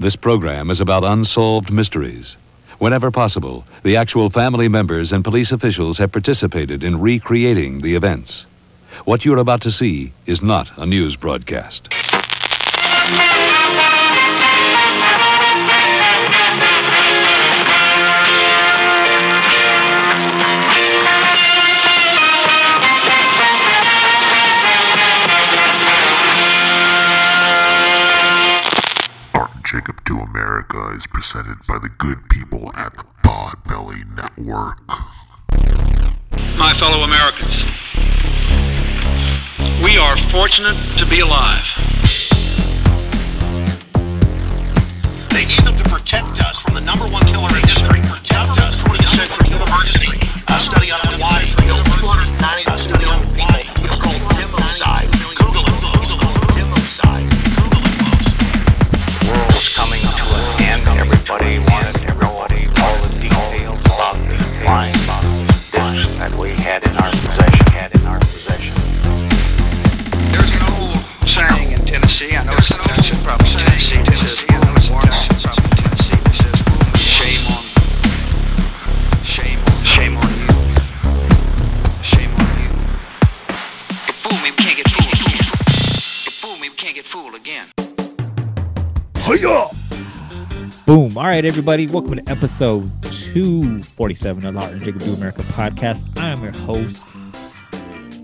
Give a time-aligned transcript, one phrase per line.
[0.00, 2.38] This program is about unsolved mysteries.
[2.78, 8.46] Whenever possible, the actual family members and police officials have participated in recreating the events.
[9.04, 11.92] What you're about to see is not a news broadcast.
[29.88, 34.86] And to America is presented by the good people at the Podbelly Network.
[36.58, 37.64] my fellow Americans.
[39.82, 41.64] We are fortunate to be alive.
[45.30, 48.02] They need them to protect us from the number one killer in history.
[48.02, 50.12] Protect us from the Central University.
[50.48, 52.70] A study on why killed 290.
[52.70, 55.08] A study on why it's called democide.
[55.40, 56.02] Google it.
[56.02, 57.39] It's called democide.
[59.60, 60.98] Was coming to an end.
[60.98, 66.96] Everybody wanted to know all the details about the flying discs that we had in
[66.96, 67.66] our possession.
[67.76, 68.74] Had in our possession.
[70.32, 72.34] There's an old saying in Tennessee.
[72.36, 74.00] I know it's it's probably Tennessee.
[74.00, 74.88] Is I know it's
[75.28, 75.59] Tennessee.
[90.86, 91.16] Boom.
[91.16, 91.86] All right, everybody.
[91.86, 96.02] Welcome to episode 247 of the Art and Jacob Do America podcast.
[96.18, 97.06] I am your host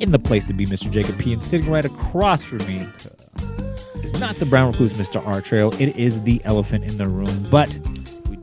[0.01, 0.91] in the place to be, Mr.
[0.91, 1.33] Jacob P.
[1.33, 5.25] And sitting right across from me uh, is not the brown recluse, Mr.
[5.25, 5.41] R.
[5.41, 5.73] Trail.
[5.75, 7.47] It is the elephant in the room.
[7.53, 7.79] But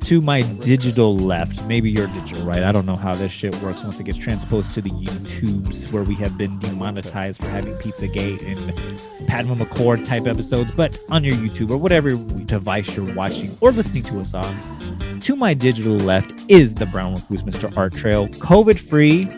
[0.04, 2.62] to my digital left, maybe your digital right.
[2.62, 6.04] I don't know how this shit works once it gets transposed to the YouTubes where
[6.04, 11.36] we have been demonetized for having Pizzagate and Padma McCord type episodes, but on your
[11.36, 12.10] YouTube or whatever
[12.46, 15.20] device you're watching or listening to us on.
[15.22, 17.76] To my digital left is the brown recluse, Mr.
[17.78, 19.30] Art Trail, COVID free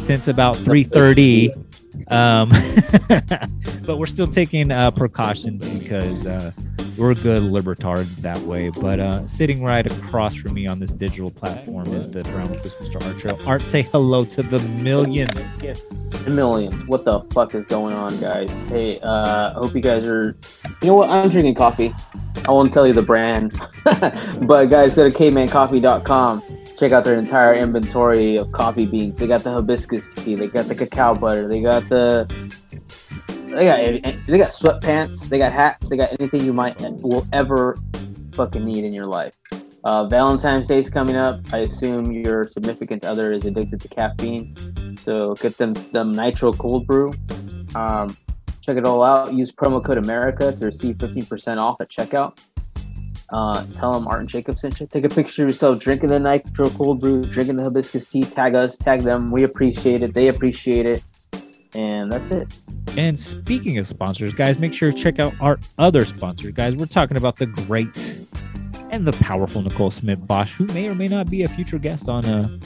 [0.00, 1.54] since about 3:30.
[2.10, 2.48] Um,
[3.86, 6.50] but we're still taking uh, precautions because uh,
[6.96, 8.68] we're good libertards that way.
[8.70, 12.74] But uh, sitting right across from me on this digital platform is the brown recluse,
[12.74, 13.06] Mr.
[13.06, 13.38] Art Trail.
[13.46, 15.58] Art, say hello to the millions.
[16.26, 16.72] A million.
[16.86, 18.50] What the fuck is going on, guys?
[18.68, 20.36] Hey, uh, hope you guys are.
[20.82, 21.10] You know what?
[21.10, 21.94] I'm drinking coffee.
[22.46, 23.52] I won't tell you the brand,
[23.84, 26.42] but guys, go to kmancoffee.com.
[26.76, 29.16] Check out their entire inventory of coffee beans.
[29.16, 30.34] They got the hibiscus tea.
[30.34, 31.46] They got the cacao butter.
[31.46, 32.26] They got the.
[33.52, 35.28] They got they got sweatpants.
[35.28, 35.88] They got hats.
[35.88, 37.76] They got anything you might will ever
[38.34, 39.36] fucking need in your life.
[39.84, 41.40] Uh, Valentine's Day is coming up.
[41.52, 46.86] I assume your significant other is addicted to caffeine, so get them them nitro cold
[46.86, 47.12] brew.
[47.74, 48.16] Um,
[48.62, 49.34] check it all out.
[49.34, 52.44] Use promo code America to receive 15% off at checkout.
[53.30, 54.86] Uh, tell them Art and Jacob sent you.
[54.86, 58.22] Take a picture of yourself drinking the nitro cold brew, drinking the hibiscus tea.
[58.22, 59.30] Tag us, tag them.
[59.30, 60.14] We appreciate it.
[60.14, 61.02] They appreciate it.
[61.74, 62.61] And that's it.
[62.96, 66.52] And speaking of sponsors, guys, make sure to check out our other sponsors.
[66.52, 68.26] Guys, we're talking about the great
[68.90, 72.08] and the powerful Nicole Smith Bosch, who may or may not be a future guest
[72.08, 72.60] on a,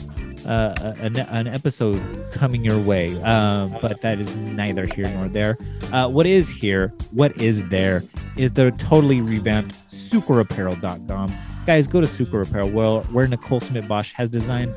[0.45, 2.01] an, an episode
[2.33, 3.21] coming your way.
[3.23, 5.57] Um, but that is neither here nor there.
[5.93, 8.03] Uh, what is here, what is there,
[8.35, 11.31] is the totally revamped sucreapparel.com.
[11.65, 14.73] Guys, go to Sucre Apparel, where, where Nicole Smith Bosch has designed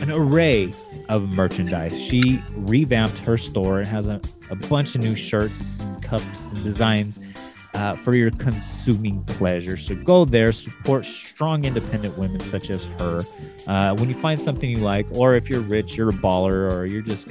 [0.00, 0.72] an array
[1.08, 1.98] of merchandise.
[2.00, 4.20] She revamped her store and has a,
[4.50, 7.18] a bunch of new shirts cups and designs
[7.74, 9.76] uh, for your consuming pleasure.
[9.76, 13.22] So go there, support strong independent women such as her.
[13.66, 16.86] Uh, when you find something you like, or if you're rich, you're a baller, or
[16.86, 17.28] you're just,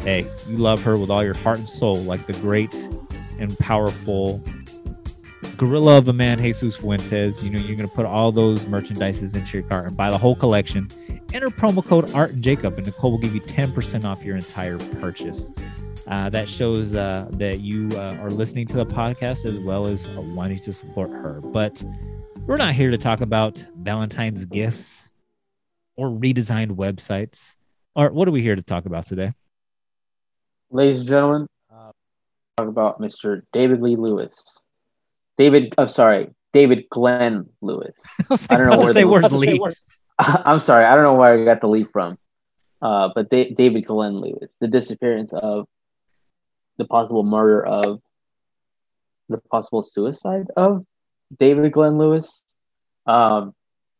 [0.00, 2.74] hey, you love her with all your heart and soul, like the great
[3.38, 4.42] and powerful
[5.56, 7.42] gorilla of a man, Jesus Fuentes.
[7.42, 10.18] You know, you're going to put all those merchandises into your cart and buy the
[10.18, 10.88] whole collection.
[11.36, 14.78] Enter promo code Art and Jacob, and Nicole will give you 10% off your entire
[14.78, 15.52] purchase.
[16.06, 20.06] Uh, that shows uh, that you uh, are listening to the podcast as well as
[20.06, 21.42] uh, wanting to support her.
[21.42, 21.84] But
[22.46, 24.98] we're not here to talk about Valentine's gifts
[25.94, 27.52] or redesigned websites.
[27.94, 29.34] Or what are we here to talk about today?
[30.70, 31.90] Ladies and gentlemen, uh,
[32.56, 33.42] talk about Mr.
[33.52, 34.42] David Lee Lewis.
[35.36, 37.92] David, I'm sorry, David Glenn Lewis.
[38.48, 39.60] I don't know where say the- where's Lee.
[40.18, 42.18] I'm sorry, I don't know where I got the lead from.
[42.80, 45.66] Uh, but da- David Glenn Lewis, the disappearance of
[46.78, 48.00] the possible murder of
[49.28, 50.84] the possible suicide of
[51.38, 52.42] David Glenn Lewis.
[53.06, 53.54] Um,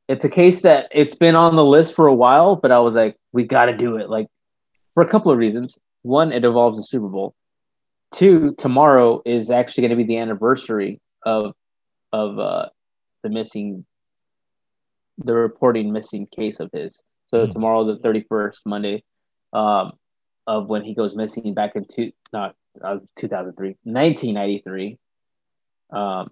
[0.09, 2.95] it's a case that it's been on the list for a while, but I was
[2.95, 4.09] like, we got to do it.
[4.09, 4.29] Like
[4.97, 5.79] for a couple of reasons.
[6.03, 7.35] One, it involves the Super Bowl.
[8.15, 11.55] Two, tomorrow is actually going to be the anniversary of
[12.13, 12.67] of uh,
[13.23, 13.85] the missing,
[15.19, 17.01] the reporting missing case of his.
[17.29, 17.53] So Hmm.
[17.53, 19.03] tomorrow, the thirty first, Monday,
[19.53, 19.93] um,
[20.47, 24.99] of when he goes missing back in two, not uh, was 2003, 1993.
[25.91, 26.31] Um,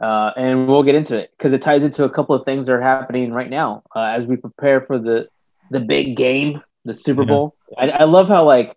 [0.00, 2.74] uh, and we'll get into it because it ties into a couple of things that
[2.74, 5.28] are happening right now uh, as we prepare for the
[5.70, 7.28] the big game, the Super Yeah.
[7.28, 7.56] Bowl.
[7.78, 8.76] I, I love how like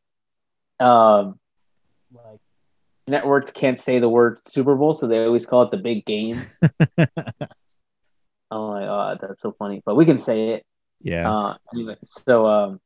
[0.79, 1.39] um
[2.13, 2.39] like
[3.07, 6.45] networks can't say the word Super Bowl, so they always call it the big game.
[8.51, 9.81] oh my god, that's so funny.
[9.85, 10.65] But we can say it.
[11.01, 11.31] Yeah.
[11.31, 12.79] Uh, anyway, so um,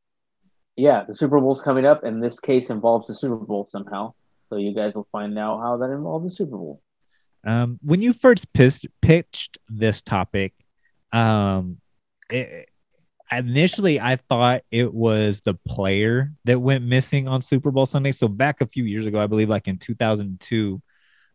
[0.75, 4.13] yeah, the Super Bowl's coming up, and this case involves the Super Bowl somehow.
[4.50, 6.81] So you guys will find out how that involves the Super Bowl.
[7.46, 10.54] Um, when you first pitched this topic,
[11.12, 11.78] um,
[12.30, 12.69] it,
[13.31, 18.12] initially I thought it was the player that went missing on Super Bowl Sunday.
[18.12, 20.81] So back a few years ago, I believe, like in 2002,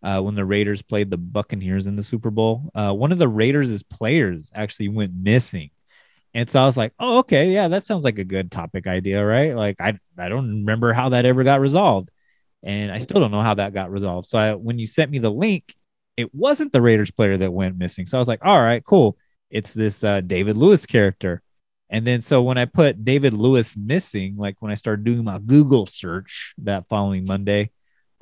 [0.02, 3.28] uh, when the Raiders played the Buccaneers in the Super Bowl, uh, one of the
[3.28, 5.70] Raiders' players actually went missing.
[6.34, 9.24] And so I was like, oh, okay, yeah, that sounds like a good topic idea,
[9.24, 9.56] right?
[9.56, 12.10] Like I, I don't remember how that ever got resolved.
[12.62, 14.28] And I still don't know how that got resolved.
[14.28, 15.74] So I, when you sent me the link,
[16.16, 18.06] it wasn't the Raiders player that went missing.
[18.06, 19.16] So I was like, all right, cool.
[19.50, 21.42] It's this uh, David Lewis character.
[21.88, 25.38] And then so when I put David Lewis missing, like when I started doing my
[25.38, 27.70] Google search that following Monday,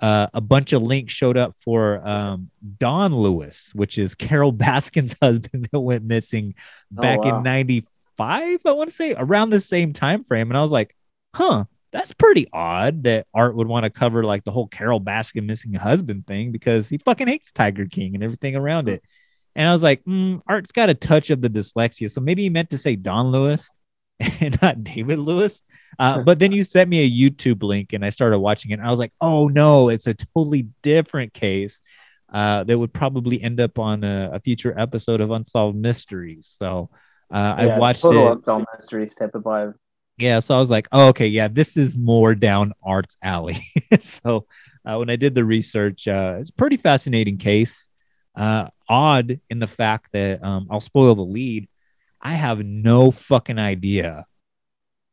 [0.01, 5.15] uh, a bunch of links showed up for um, Don Lewis, which is Carol Baskin's
[5.23, 6.55] husband that went missing
[6.97, 7.39] Oh, back wow.
[7.39, 10.51] in 95, I want to say around the same time frame.
[10.51, 10.95] And I was like,
[11.35, 15.47] huh, that's pretty odd that Art would want to cover like the whole Carol Baskin
[15.47, 19.03] missing husband thing because he fucking hates Tiger King and everything around it.
[19.57, 22.11] And I was like, mm, Art's got a touch of the dyslexia.
[22.11, 23.71] So maybe he meant to say Don Lewis
[24.21, 25.63] and not David Lewis.
[25.99, 28.75] Uh, but then you sent me a YouTube link and I started watching it.
[28.75, 31.81] And I was like, oh no, it's a totally different case
[32.33, 36.55] uh, that would probably end up on a, a future episode of Unsolved Mysteries.
[36.59, 36.91] So
[37.33, 38.33] uh, I watched total it.
[38.39, 39.75] Unsolved Mysteries type of vibe.
[40.17, 43.67] Yeah, so I was like, oh, okay, yeah, this is more down Art's alley.
[44.01, 44.47] so
[44.85, 47.89] uh, when I did the research, uh, it's a pretty fascinating case.
[48.37, 51.69] Uh, odd in the fact that um, I'll spoil the lead.
[52.25, 54.27] I have no fucking idea,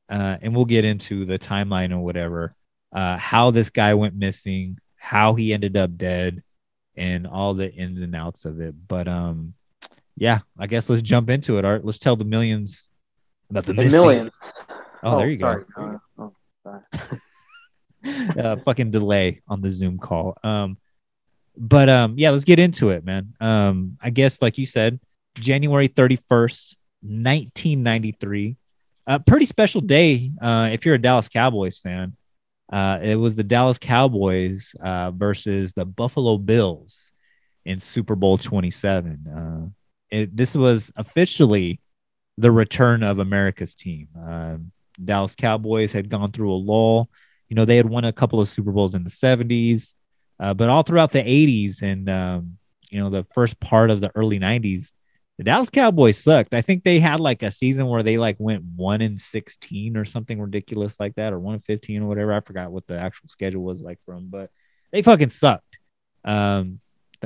[0.09, 2.55] uh, and we'll get into the timeline or whatever.
[2.93, 6.41] Uh, how this guy went missing, how he ended up dead,
[6.95, 8.75] and all the ins and outs of it.
[8.87, 9.53] But um,
[10.15, 11.65] yeah, I guess let's jump into it.
[11.65, 12.87] Art, let's tell the millions
[13.49, 13.91] about the The missing.
[13.91, 14.31] millions.
[15.03, 15.63] Oh, there you sorry.
[15.75, 15.99] go.
[16.17, 16.33] Uh, oh,
[16.63, 16.81] sorry.
[18.39, 20.37] uh, fucking delay on the Zoom call.
[20.43, 20.77] Um,
[21.57, 23.33] but um, yeah, let's get into it, man.
[23.41, 24.99] Um, I guess like you said,
[25.35, 28.57] January thirty first, nineteen ninety three.
[29.07, 32.15] A pretty special day uh, if you're a Dallas Cowboys fan.
[32.71, 37.11] Uh, it was the Dallas Cowboys uh, versus the Buffalo Bills
[37.65, 39.27] in Super Bowl 27.
[39.27, 39.69] Uh,
[40.09, 41.81] it, this was officially
[42.37, 44.07] the return of America's team.
[44.17, 44.71] Um,
[45.03, 47.09] Dallas Cowboys had gone through a lull.
[47.49, 49.93] You know, they had won a couple of Super Bowls in the 70s,
[50.39, 52.57] uh, but all throughout the 80s and, um,
[52.89, 54.93] you know, the first part of the early 90s,
[55.41, 56.53] the Dallas Cowboys sucked.
[56.53, 60.05] I think they had like a season where they like went one in 16 or
[60.05, 62.31] something ridiculous like that, or one in 15 or whatever.
[62.31, 64.51] I forgot what the actual schedule was like from, but
[64.91, 65.79] they fucking sucked.
[66.23, 66.79] Um,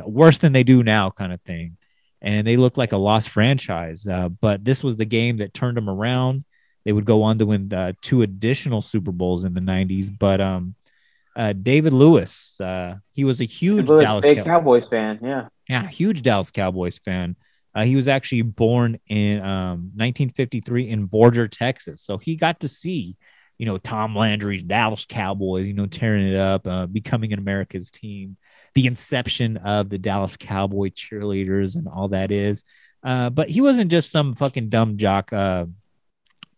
[0.05, 1.75] worse than they do now, kind of thing.
[2.21, 4.07] And they looked like a lost franchise.
[4.07, 6.45] Uh, but this was the game that turned them around.
[6.85, 10.09] They would go on to win uh, two additional Super Bowls in the 90s.
[10.17, 10.75] But um,
[11.35, 15.19] uh, David Lewis, uh, he was a huge Louis, Dallas big Cow- Cowboys fan.
[15.21, 15.49] Yeah.
[15.67, 17.35] yeah, huge Dallas Cowboys fan.
[17.75, 22.01] Uh, he was actually born in um, 1953 in Borger, Texas.
[22.01, 23.17] So he got to see,
[23.57, 27.91] you know, Tom Landry's Dallas Cowboys, you know, tearing it up, uh, becoming an America's
[27.91, 28.37] team,
[28.75, 32.63] the inception of the Dallas Cowboy cheerleaders and all that is.
[33.03, 35.65] Uh, but he wasn't just some fucking dumb jock uh,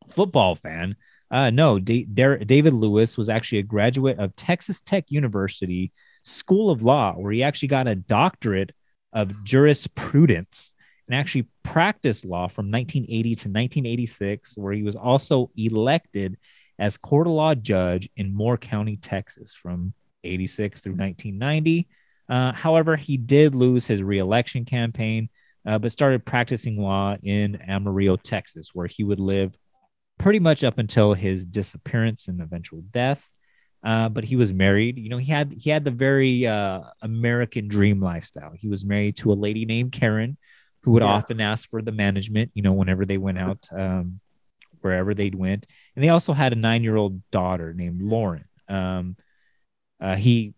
[0.09, 0.95] football fan.
[1.31, 5.91] Uh, no, D- David Lewis was actually a graduate of Texas Tech University
[6.23, 8.71] School of Law, where he actually got a doctorate
[9.11, 10.73] of jurisprudence
[11.07, 16.37] and actually practiced law from 1980 to 1986, where he was also elected
[16.79, 21.87] as court of law judge in Moore County, Texas, from 86 through 1990.
[22.29, 25.29] Uh, however, he did lose his reelection campaign,
[25.65, 29.57] uh, but started practicing law in Amarillo, Texas, where he would live
[30.19, 33.27] pretty much up until his disappearance and eventual death.
[33.83, 34.97] Uh, but he was married.
[34.97, 38.51] You know, he had he had the very uh, American dream lifestyle.
[38.53, 40.37] He was married to a lady named Karen,
[40.83, 41.09] who would Yeah.
[41.09, 42.51] often ask for the management.
[42.53, 44.19] You know, whenever they went out, um,
[44.81, 45.65] wherever they'd went,
[45.95, 48.45] and they also had a nine year old daughter named Lauren.
[48.69, 49.15] Um,
[49.99, 50.53] uh, he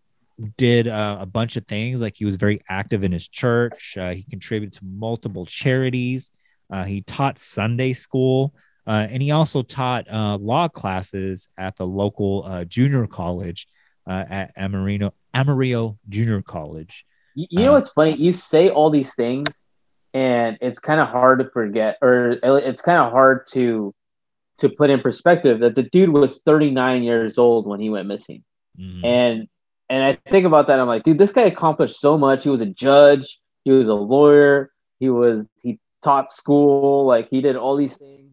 [0.57, 2.01] did uh, a bunch of things.
[2.01, 3.97] Like he was very active in his church.
[3.97, 6.31] Uh, he contributed to multiple charities.
[6.71, 8.53] Uh, he taught Sunday school,
[8.85, 13.67] uh, and he also taught uh, law classes at the local uh, junior college
[14.07, 17.05] uh, at Amarillo, Amarillo Junior College.
[17.35, 18.15] You, you know what's funny?
[18.15, 19.47] You say all these things,
[20.13, 23.93] and it's kind of hard to forget, or it's kind of hard to
[24.59, 28.43] to put in perspective that the dude was 39 years old when he went missing.
[28.77, 29.05] Mhm.
[29.05, 29.47] And
[29.89, 30.79] and I think about that.
[30.79, 32.43] I'm like, dude, this guy accomplished so much.
[32.43, 33.39] He was a judge.
[33.65, 34.71] He was a lawyer.
[34.99, 37.05] He was he taught school.
[37.05, 38.31] Like he did all these things.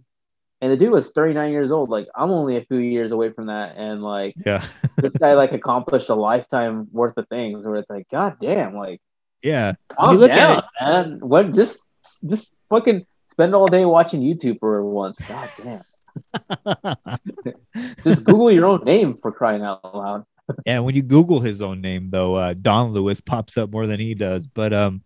[0.61, 1.91] And the dude was 39 years old.
[1.91, 3.77] Like I'm only a few years away from that.
[3.77, 4.65] And like yeah,
[4.97, 7.65] this guy like accomplished a lifetime worth of things.
[7.65, 9.01] Where it's like, god damn, like
[9.47, 9.75] yeah.
[9.91, 11.21] calm you look at down, man.
[11.21, 11.85] What just
[12.29, 15.21] just fucking spend all day watching YouTube for once.
[15.21, 15.83] God damn.
[18.05, 20.25] Just Google your own name for crying out loud.
[20.65, 24.01] yeah, when you Google his own name though, uh, Don Lewis pops up more than
[24.01, 24.47] he does.
[24.47, 25.03] But um,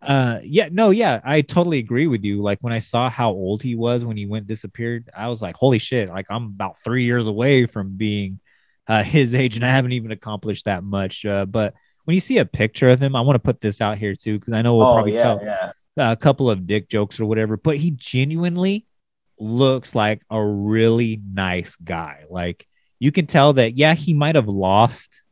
[0.00, 2.40] uh, yeah, no, yeah, I totally agree with you.
[2.42, 5.56] Like when I saw how old he was when he went disappeared, I was like,
[5.56, 6.08] holy shit!
[6.08, 8.40] Like I'm about three years away from being
[8.86, 11.26] uh, his age, and I haven't even accomplished that much.
[11.26, 11.74] Uh, but
[12.06, 14.38] when you see a picture of him, I want to put this out here too
[14.38, 15.72] because I know we'll oh probably yeah, tell yeah.
[16.12, 18.86] a couple of dick jokes or whatever, but he genuinely
[19.38, 22.24] looks like a really nice guy.
[22.30, 22.66] Like
[23.00, 25.22] you can tell that, yeah, he might have lost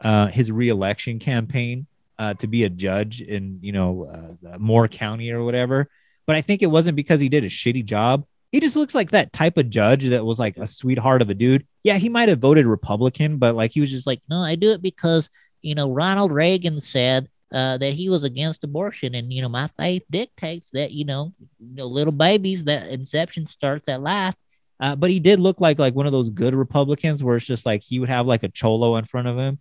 [0.00, 1.86] uh, his reelection campaign
[2.18, 5.88] uh, to be a judge in, you know, uh, Moore County or whatever.
[6.26, 8.24] But I think it wasn't because he did a shitty job.
[8.50, 11.34] He just looks like that type of judge that was like a sweetheart of a
[11.34, 11.66] dude.
[11.84, 14.72] Yeah, he might have voted Republican, but like he was just like, No, I do
[14.72, 15.30] it because,
[15.62, 19.14] you know, Ronald Reagan said uh, that he was against abortion.
[19.14, 23.46] And, you know, my faith dictates that, you know, you know little babies, that inception
[23.46, 24.34] starts at life.
[24.78, 27.66] Uh, but he did look like like one of those good Republicans where it's just
[27.66, 29.58] like he would have like a cholo in front of him,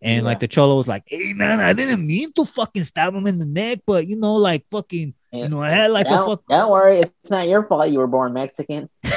[0.00, 3.26] and like the cholo was like, "Hey man, I didn't mean to fucking stab him
[3.26, 6.26] in the neck, but you know, like fucking, you know, I had like a don't,
[6.26, 8.88] fuck." don't worry, it's not your fault you were born Mexican.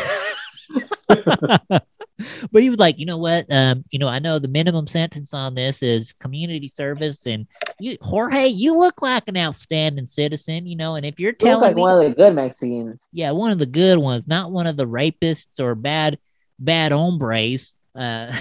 [2.52, 3.46] But he was like, you know what?
[3.52, 7.46] Um, you know, I know the minimum sentence on this is community service, and
[7.80, 10.96] you, Jorge, you look like an outstanding citizen, you know.
[10.96, 13.00] And if you're You telling like me, one of the good Mexicans.
[13.12, 16.18] yeah, one of the good ones, not one of the rapists or bad,
[16.58, 17.76] bad hombres.
[17.94, 18.34] Uh,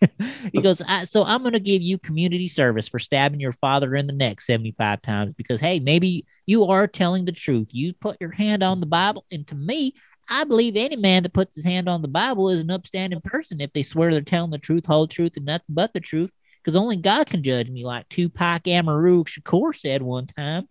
[0.52, 3.94] he goes, I, so I'm going to give you community service for stabbing your father
[3.94, 7.68] in the neck 75 times because, hey, maybe you are telling the truth.
[7.70, 9.94] You put your hand on the Bible, and to me,
[10.28, 13.60] I believe any man that puts his hand on the Bible is an upstanding person
[13.60, 16.30] if they swear they're telling the truth, whole truth, and nothing but the truth.
[16.62, 20.66] Because only God can judge me, like Tupac Amaru Shakur said one time.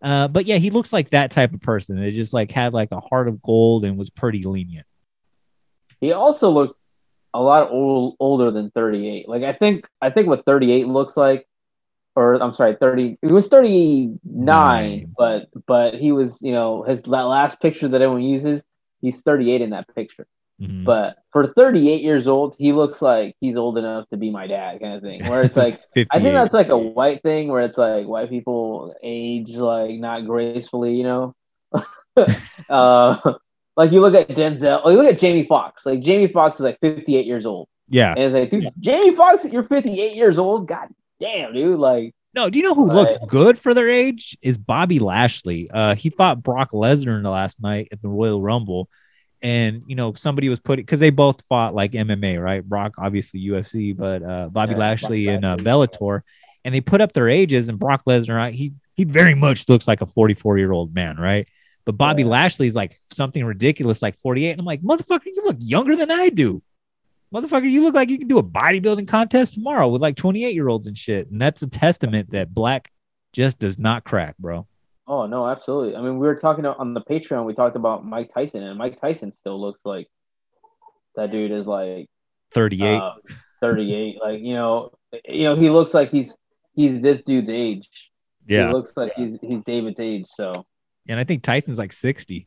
[0.00, 1.98] Uh, but yeah, he looks like that type of person.
[1.98, 4.86] It just like had like a heart of gold and was pretty lenient.
[6.00, 6.78] He also looked
[7.34, 9.28] a lot old, older than 38.
[9.28, 11.46] Like I think I think what 38 looks like,
[12.14, 13.18] or I'm sorry, 30.
[13.22, 15.14] He was 39, Nine.
[15.16, 18.62] but but he was you know his that last picture that everyone uses.
[19.02, 20.26] He's 38 in that picture.
[20.60, 20.84] Mhm.
[20.84, 24.80] But for 38 years old, he looks like he's old enough to be my dad,
[24.80, 25.26] kind of thing.
[25.26, 25.80] Where it's like
[26.10, 30.26] I think that's like a white thing where it's like white people age like not
[30.26, 31.34] gracefully, you know.
[32.70, 33.34] uh,
[33.76, 35.84] like you look at Denzel, or you look at Jamie Foxx.
[35.84, 38.12] Like Jamie Foxx is like 58 years old, yeah.
[38.12, 40.68] and it's like, dude, Jamie Foxx, you're 58 years old.
[40.68, 41.78] God damn, dude.
[41.78, 42.94] Like, No, do you know who Right.
[42.96, 44.36] looks good for their age?
[44.42, 45.70] Is Bobby Lashley.
[45.70, 48.88] Uh, he fought Brock Lesnar in the last night at the Royal Rumble,
[49.42, 52.64] and you know somebody was putting because they both fought like MMA, right?
[52.64, 55.56] Brock obviously UFC, but uh, Bobby Yeah, Lashley Bobby and uh.
[55.56, 56.22] Bellator,
[56.64, 59.86] and they put up their ages, and Brock Lesnar, right, he he very much looks
[59.88, 61.46] like a 44 year old man, right?
[61.84, 62.28] But Bobby Yeah.
[62.28, 64.50] Lashley's like something ridiculous, like 48.
[64.52, 66.62] And I'm like, motherfucker, you look younger than I do.
[67.32, 70.68] Motherfucker, you look like you can do a bodybuilding contest tomorrow with like 28 year
[70.68, 71.30] olds and shit.
[71.30, 72.92] And that's a testament that black
[73.32, 74.66] just does not crack, bro.
[75.06, 75.96] oh no, absolutely.
[75.96, 77.46] I mean, we were talking on the Patreon.
[77.46, 80.08] We talked about Mike Tyson, and Mike Tyson still looks like
[81.16, 82.08] that dude is like
[82.54, 82.96] 38.
[82.96, 83.12] uh,
[83.60, 84.16] 38.
[84.22, 84.90] like you know,
[85.26, 86.36] you know, he looks like he's
[86.74, 88.10] he's this dude's age.
[88.46, 88.66] yeah.
[88.66, 90.26] he looks like he's he's David's age.
[90.28, 90.66] So.
[91.08, 92.46] and I think Tyson's like 60.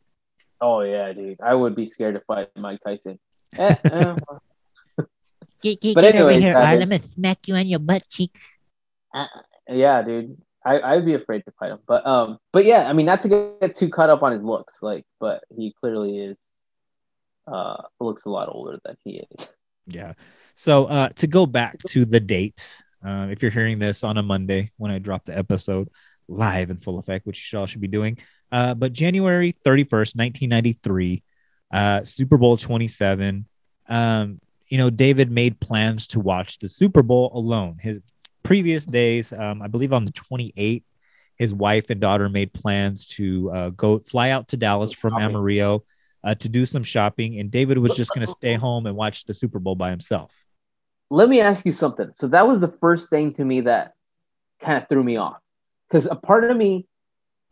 [0.60, 1.40] Oh yeah, dude.
[1.40, 3.18] I would be scared to fight Mike Tyson.
[3.56, 4.16] Eh, eh,
[5.66, 6.64] Get, get, But get over here, Art.
[6.64, 8.40] I'm going to smack you on your butt cheeks.
[9.12, 9.26] uh,
[9.68, 10.40] yeah, dude.
[10.64, 11.80] I, I'd be afraid to fight him.
[11.88, 14.74] But um, but yeah, I mean, not to get too caught up on his looks,
[14.80, 16.36] like, but he clearly is
[17.48, 19.48] uh looks a lot older than he is.
[19.88, 20.12] Yeah.
[20.54, 22.68] So uh, to go back to the date,
[23.04, 25.88] uh, if you're hearing this on a Monday when I drop the episode
[26.28, 28.18] live in full effect, which you all should be doing,
[28.52, 31.22] uh, but January 31st, 1993,
[31.72, 33.46] uh, Super Bowl 27.
[33.88, 37.78] Um, you know, David made plans to watch the Super Bowl alone.
[37.80, 38.00] His
[38.42, 40.82] previous days, um, I believe on the 28th,
[41.36, 45.84] his wife and daughter made plans to uh, go fly out to Dallas from Amarillo
[46.24, 49.24] uh, to do some shopping, and David was just going to stay home and watch
[49.24, 50.32] the Super Bowl by himself.
[51.10, 52.10] let me ask you something.
[52.14, 53.92] So that was the first thing to me that
[54.60, 55.38] kind of threw me off
[55.88, 56.86] because a part of me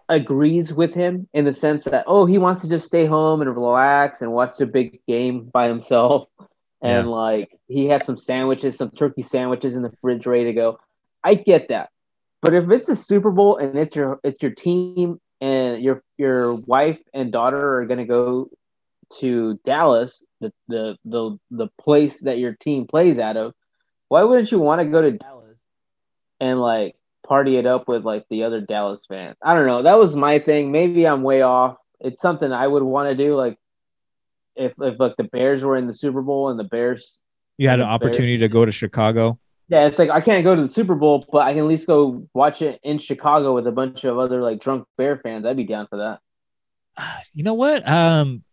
[0.09, 3.54] agrees with him in the sense that oh he wants to just stay home and
[3.54, 6.28] relax and watch a big game by himself
[6.85, 7.12] and Yeah.
[7.12, 10.79] like he had some sandwiches some turkey sandwiches in the fridge ready to go
[11.25, 11.88] i get that
[12.43, 16.55] but if it's a super bowl and it's your it's your team and your your
[16.55, 18.50] wife and daughter are to go
[19.19, 23.55] to dallas the, the the the place that your team plays out of
[24.09, 25.57] why wouldn't you want to go to dallas
[26.41, 26.95] and like
[27.26, 29.37] party it up with like the other Dallas fans.
[29.43, 29.83] I don't know.
[29.83, 30.71] That was my thing.
[30.71, 31.79] Maybe I'm way off.
[32.00, 33.35] It's something I would want to do.
[33.35, 33.59] Like
[34.56, 37.20] if if like the Bears were in the Super Bowl and the Bears,
[37.58, 39.38] You had an the Bears- opportunity to go to Chicago.
[39.68, 41.87] yeah, it's like I can't go to the Super Bowl, but I can at least
[41.87, 45.44] go watch it in Chicago with a bunch of other like drunk Bear fans.
[45.46, 46.20] I'd be down for that.
[47.32, 47.87] you know what?
[47.88, 48.44] Um,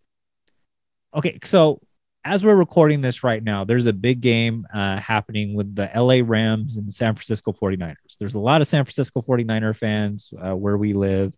[1.16, 1.82] okay, so
[2.24, 6.22] as we're recording this right now, there's a big game uh, happening with the LA
[6.24, 7.96] Rams and the San Francisco 49ers.
[8.20, 11.34] There's a lot of San Francisco 49er fans uh, where we live,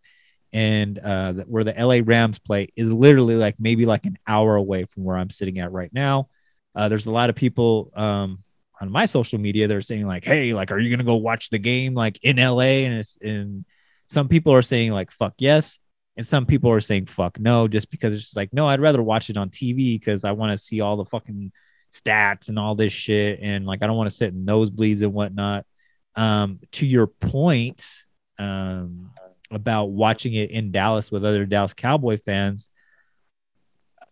[0.54, 4.86] and uh, where the LA Rams play is literally like maybe like an hour away
[4.86, 6.30] from where I'm sitting at right now.
[6.76, 8.44] Uh, there's a lot of people um,
[8.80, 11.50] on my social media that are saying like, "Hey, like, are you gonna go watch
[11.50, 13.66] the game like in LA?" And it's and
[14.08, 15.80] some people are saying like, "Fuck yes."
[16.16, 19.02] and some people are saying fuck no just because it's just like no i'd rather
[19.02, 21.52] watch it on tv because i want to see all the fucking
[21.94, 25.14] stats and all this shit and like i don't want to sit in nosebleeds and
[25.14, 25.66] whatnot
[26.16, 27.88] um to your point
[28.40, 29.12] um
[29.56, 32.70] about watching it in dallas with other dallas cowboy fans.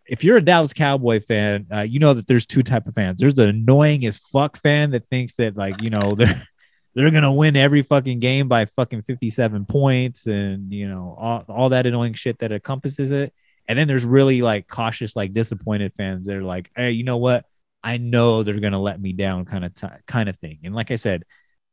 [0.06, 3.20] If you're a dallas cowboy fan uh, you know that there's two type of fans.
[3.20, 6.42] There's the annoying as fuck fan that thinks that like you know they're
[6.94, 11.68] they're gonna win every fucking game by fucking 57 points and you know all, all
[11.70, 13.32] that annoying shit that encompasses it.
[13.68, 17.18] And then there's really like cautious like disappointed fans that are like hey you know
[17.18, 17.46] what?
[17.84, 20.60] I know they're gonna let me down kind of t- kind of thing.
[20.64, 21.24] And like i said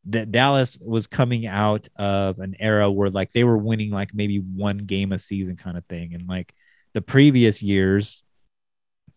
[0.05, 4.37] that dallas was coming out of an era where like they were winning like maybe
[4.37, 6.53] one game a season kind of thing and like
[6.93, 8.23] the previous years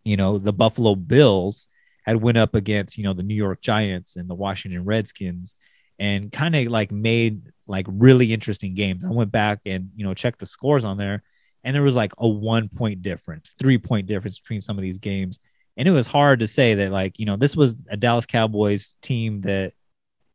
[0.04, 1.68] you know the buffalo bills
[2.04, 5.54] had went up against you know the new york giants and the washington redskins
[5.98, 9.04] and kind of like made like really interesting games.
[9.04, 11.22] I went back and you know checked the scores on there,
[11.64, 14.98] and there was like a one point difference, three point difference between some of these
[14.98, 15.38] games,
[15.76, 18.94] and it was hard to say that like you know this was a Dallas Cowboys
[19.00, 19.74] team that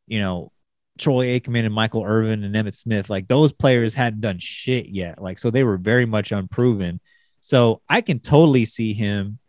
[0.08, 0.52] you know
[0.98, 5.22] Troy Aikman and Michael Irvin and Emmitt Smith like those players hadn't done shit yet,
[5.22, 7.00] like so they were very much unproven.
[7.42, 9.40] So I can totally see him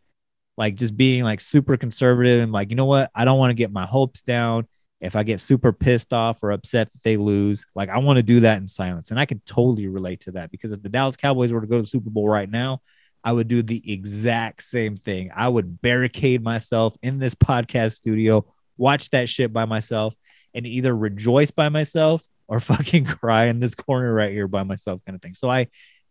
[0.57, 3.55] like just being like super conservative and like you know what I don't want to
[3.55, 4.67] get my hopes down
[5.01, 8.23] if I get super pissed off or upset that they lose, like I want to
[8.23, 9.11] do that in silence.
[9.11, 11.77] And I can totally relate to that because if the Dallas Cowboys were to go
[11.77, 12.81] to the Super Bowl right now,
[13.23, 15.31] I would do the exact same thing.
[15.35, 18.45] I would barricade myself in this podcast studio,
[18.77, 20.15] watch that shit by myself,
[20.55, 25.01] and either rejoice by myself or fucking cry in this corner right here by myself,
[25.07, 25.35] kind of thing.
[25.35, 25.69] So I,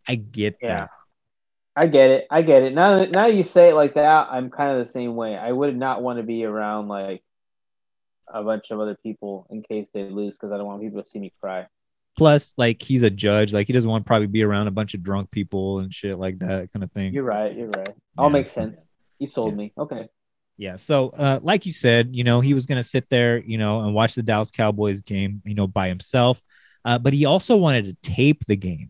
[0.08, 0.80] I get Yeah.
[0.80, 0.90] that.
[1.76, 2.28] I get it.
[2.32, 2.74] I get it.
[2.74, 5.38] Now that now you say it like that, I'm kind of the same way.
[5.38, 7.22] I would not want to be around like
[8.34, 11.08] a bunch of other people in case they lose because I don't want people to
[11.08, 11.68] see me cry.
[12.18, 14.96] Plus, like he's a judge, like he doesn't want to probably be around a bunch
[14.96, 17.14] of drunk people and shit like that, kind of thing.
[17.14, 17.56] You're right.
[17.56, 17.90] You're right.
[18.18, 18.34] All Yeah.
[18.34, 18.76] makes sense.
[19.20, 19.58] You sold Yeah.
[19.58, 19.74] me.
[19.78, 20.08] Okay.
[20.58, 20.76] Yeah.
[20.78, 23.82] So, uh, like you said, you know, he was going to sit there, you know,
[23.82, 26.42] and watch the Dallas Cowboys game, you know, by himself.
[26.84, 28.90] Uh, but he also wanted to tape the game.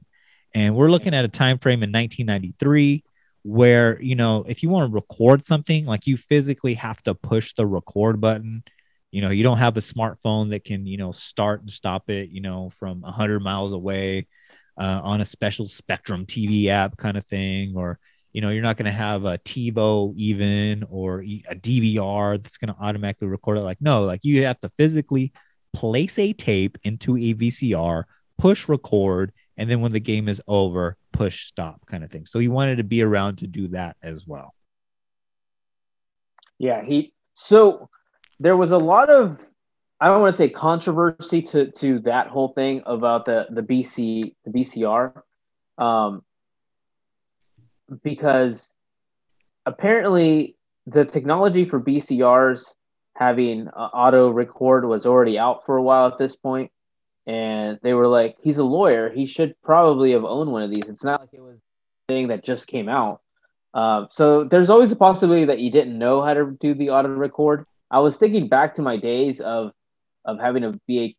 [0.53, 3.03] And we're looking at a time frame in 1993
[3.43, 7.53] where, you know, if you want to record something, like you physically have to push
[7.53, 8.63] the record button.
[9.12, 12.30] You know, you don't have a smartphone that can, you know, start and stop it,
[12.30, 14.27] you know, from 100 miles away
[14.77, 17.99] uh, on a special Spectrum TV app kind of thing, or
[18.38, 22.71] you know, you're not going to have a TiVo even or a DVR that's going
[22.71, 23.62] to automatically record it.
[23.62, 25.34] Like, no, like you have to physically
[25.73, 28.04] place a tape into a VCR,
[28.38, 32.28] push record, and then when the game is over, push stop kind of thing.
[32.28, 34.54] So he wanted to be around to do that as well.
[36.60, 36.86] Yeah.
[36.86, 37.13] He.
[37.34, 37.89] So
[38.39, 39.50] there was a lot of
[40.00, 44.36] I don't want to say controversy to to that whole thing about the the BC
[44.45, 45.23] the VCR,
[45.80, 46.21] um,
[48.04, 48.73] because
[49.65, 52.73] apparently the technology for VCRs
[53.15, 56.71] having uh, auto record was already out for a while at this point,
[57.26, 60.86] and they were like, "He's a lawyer; he should probably have owned one of these."
[60.88, 63.21] It's not like it was a thing that just came out.
[63.73, 67.10] Um, so there's always a possibility that you didn't know how to do the auto
[67.10, 67.65] record.
[67.91, 69.71] I was thinking back to my days of
[70.26, 71.15] of having a VH,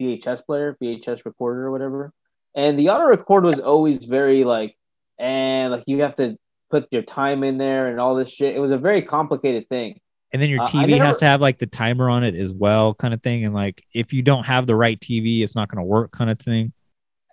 [0.00, 2.12] VHS player, VHS recorder or whatever.
[2.54, 4.76] And the auto record was always very like,
[5.18, 6.36] and like you have to
[6.70, 8.54] put your time in there and all this shit.
[8.56, 10.00] It was a very complicated thing.
[10.32, 12.52] And then your Uh, TV never- has to have like the timer on it as
[12.54, 13.44] well, kind of thing.
[13.44, 16.30] And like if you don't have the right TV, it's not going to work, kind
[16.30, 16.72] of thing.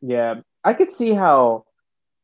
[0.01, 1.63] Yeah, I could see how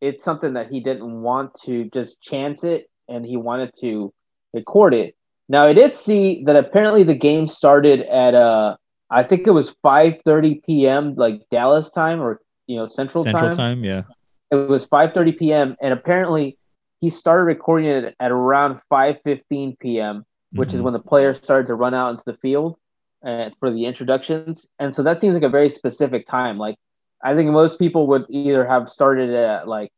[0.01, 4.13] it's something that he didn't want to just chance it, and he wanted to
[4.53, 5.15] record it.
[5.47, 8.75] Now I did see that apparently the game started at uh,
[9.09, 11.15] I think it was five thirty p.m.
[11.15, 13.55] like Dallas time or you know Central, Central time.
[13.55, 14.01] time, yeah.
[14.51, 15.75] It was five thirty p.m.
[15.81, 16.57] and apparently
[17.01, 20.83] he started recording it at around five fifteen p.m., which is Mhm.
[20.85, 22.77] when the players started to run out into the field
[23.25, 24.67] uh, for the introductions.
[24.79, 26.57] And so that seems like a very specific time.
[26.57, 26.77] Like
[27.23, 29.89] I think most people would either have started at like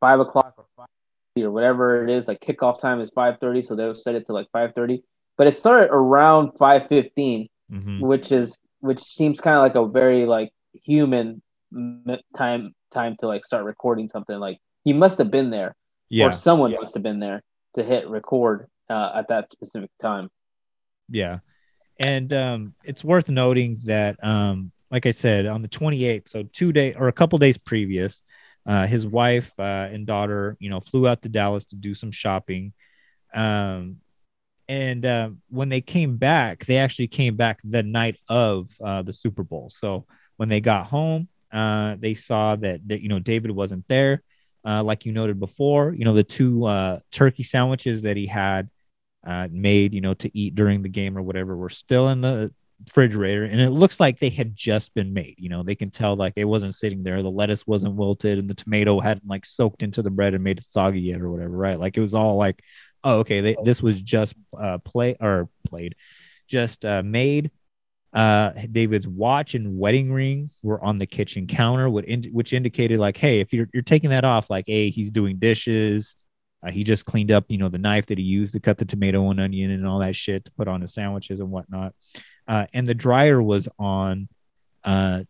[0.00, 0.88] five o'clock or five
[1.44, 2.26] or whatever it is.
[2.28, 5.04] Like kickoff time is five thirty, so they'll set it to like five thirty.
[5.38, 8.00] But it started around five fifteen, Mhm.
[8.00, 10.50] which is which seems kind of like a very like
[10.84, 11.40] human
[12.36, 14.38] time time to like start recording something.
[14.38, 15.74] Like he must have been there,
[16.08, 16.26] Yeah.
[16.26, 17.42] or someone must have been there
[17.76, 20.28] to hit record uh, at that specific time.
[21.08, 21.38] Yeah.
[21.98, 26.72] And um, it's worth noting that, um, like I said, on the 28th, so two
[26.72, 28.22] day or a couple days previous,
[28.66, 32.10] uh, his wife uh, and daughter, you know, flew out to Dallas to do some
[32.10, 32.72] shopping.
[33.34, 33.96] Um,
[34.68, 39.12] and uh, when they came back, they actually came back the night of uh, the
[39.12, 39.70] Super Bowl.
[39.70, 44.22] So when they got home, uh, they saw that, that you know David wasn't there.
[44.64, 48.70] Uh, like you noted before, you know the two uh, turkey sandwiches that he had
[49.26, 52.52] uh, made, you know, to eat during the game or whatever, were still in the
[52.86, 55.34] refrigerator, and it looks like they had just been made.
[55.38, 57.22] You know, they can tell like it wasn't sitting there.
[57.22, 60.58] The lettuce wasn't wilted, and the tomato hadn't like soaked into the bread and made
[60.58, 61.56] it soggy yet or whatever.
[61.56, 61.78] Right?
[61.78, 62.62] Like it was all like,
[63.04, 65.96] oh, okay, they, this was just uh, play or played,
[66.46, 67.50] just made.
[68.12, 72.98] Uh, David's watch and wedding ring were on the kitchen counter, which, ind- which indicated
[73.00, 76.16] like, hey, if you're you're taking that off, like, a he's doing dishes.
[76.64, 78.84] Uh, he just cleaned up, you know, the knife that he used to cut the
[78.84, 81.92] tomato and onion and all that shit to put on his sandwiches and whatnot.
[82.46, 84.28] Uh, and the dryer was on,
[84.84, 85.22] uh,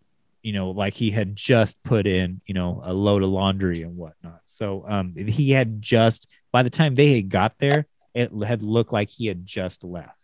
[0.42, 3.96] you know, like he had just put in, you know, a load of laundry and
[3.96, 4.40] whatnot.
[4.44, 8.92] So um, he had just, by the time they had got there, it had looked
[8.92, 10.18] like he had just left.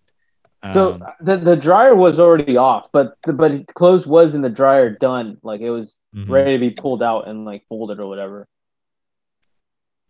[0.73, 4.51] So Um, the the dryer was already off, but the, but clothes was in the
[4.51, 6.29] dryer done, like it was mhm.
[6.29, 8.47] ready to be pulled out and like folded or whatever.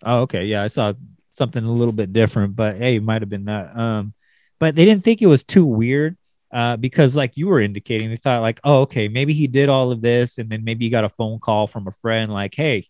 [0.05, 0.45] Oh, okay.
[0.47, 0.93] Yeah, I saw
[1.37, 3.77] something a little bit different, but hey, it might have been that.
[3.77, 4.15] Um,
[4.59, 6.17] but they didn't think it was too weird,
[6.53, 9.93] uh, because like you were indicating, they thought like, oh, okay, maybe he did all
[9.93, 12.89] of this, and then maybe he got a phone call from a friend like, hey,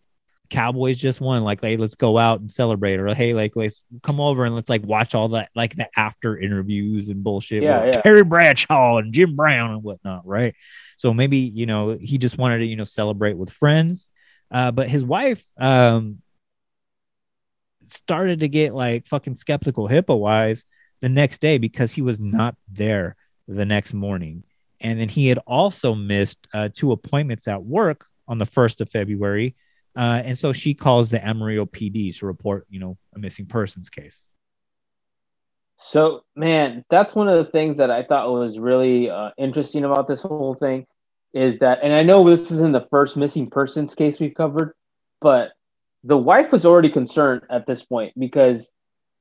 [0.51, 4.21] Cowboys just won, like, hey, let's go out and celebrate, or hey, like, let's come
[4.21, 7.63] over and let's like watch all that, like the after interviews and bullshit.
[7.63, 8.01] Yeah, with yeah.
[8.03, 10.55] Terry Bradshaw and Jim Brown and whatnot, right?
[10.97, 14.11] So maybe you know he just wanted to you know celebrate with friends.
[14.51, 16.23] Uh, but his wife, um,
[17.93, 20.65] started to get like fucking skeptical hippo wise
[21.01, 24.45] the next day because he was not there the next morning.
[24.81, 28.91] And then he had also missed uh, two appointments at work on the 1st of
[28.91, 29.57] February.
[29.99, 33.91] Uh, and so she calls the Amarillo PD to report, you know, a missing persons
[33.91, 34.23] case.
[35.75, 40.07] So man, that's one of the things that I thought was really uh, interesting about
[40.07, 40.87] this whole thing
[41.35, 44.75] is that, and I know this isn't the first missing persons case we've covered,
[45.21, 45.51] but
[46.05, 48.73] the wife was already concerned at this point because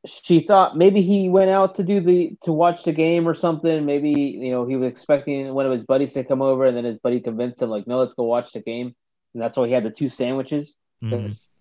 [0.06, 3.84] she thought maybe he went out to do the to watch the game or something.
[3.84, 6.86] Maybe you know he was expecting one of his buddies to come over, and then
[6.86, 8.96] his buddy convinced him like, "No, let's go watch the game,"
[9.38, 10.76] and that's why he had the two sandwiches.
[11.00, 11.52] Because-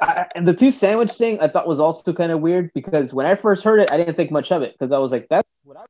[0.00, 3.24] I, and the two sandwich thing I thought was also kind of weird because when
[3.24, 5.48] I first heard it, I didn't think much of it because I was like, that's
[5.62, 5.84] what I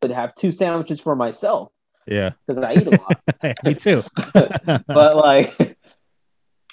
[0.00, 1.70] would have two sandwiches for myself
[2.06, 3.20] Yeah, because I eat a lot.
[3.64, 4.02] me too.
[4.86, 5.76] but like,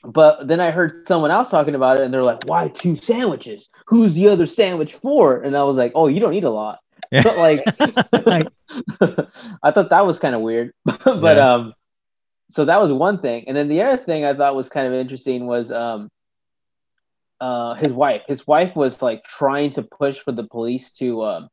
[0.06, 3.70] but then I heard someone else talking about it and they're like, why two sandwiches?
[3.88, 5.42] Who's the other sandwich for?
[5.42, 6.80] And I was like, oh, you don't eat a lot.
[7.12, 7.66] But like,
[8.26, 8.48] Like-
[9.62, 10.72] I thought that was kind of weird.
[10.86, 11.54] but Yeah.
[11.54, 11.74] um,
[12.50, 14.94] so that was one thing, and then the other thing I thought was kind of
[14.94, 16.10] interesting was um,
[17.42, 18.22] uh, his wife.
[18.28, 21.50] His wife was like trying to push for the police to um,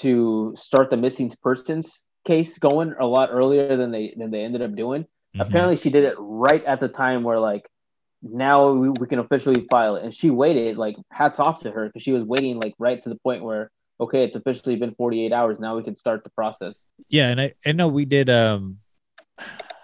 [0.00, 4.62] to start the missing persons case going a lot earlier than they than they ended
[4.62, 5.06] up doing.
[5.36, 5.46] Mhm.
[5.46, 7.68] Apparently, she did it right at the time where like
[8.22, 10.76] now we, we can officially file it, and she waited.
[10.76, 13.70] Like hats off to her because she was waiting like right to the point where
[14.00, 15.60] okay, it's officially been 48 hours.
[15.60, 16.74] Now we can start the process.
[17.08, 18.78] Yeah, and I, I know we did um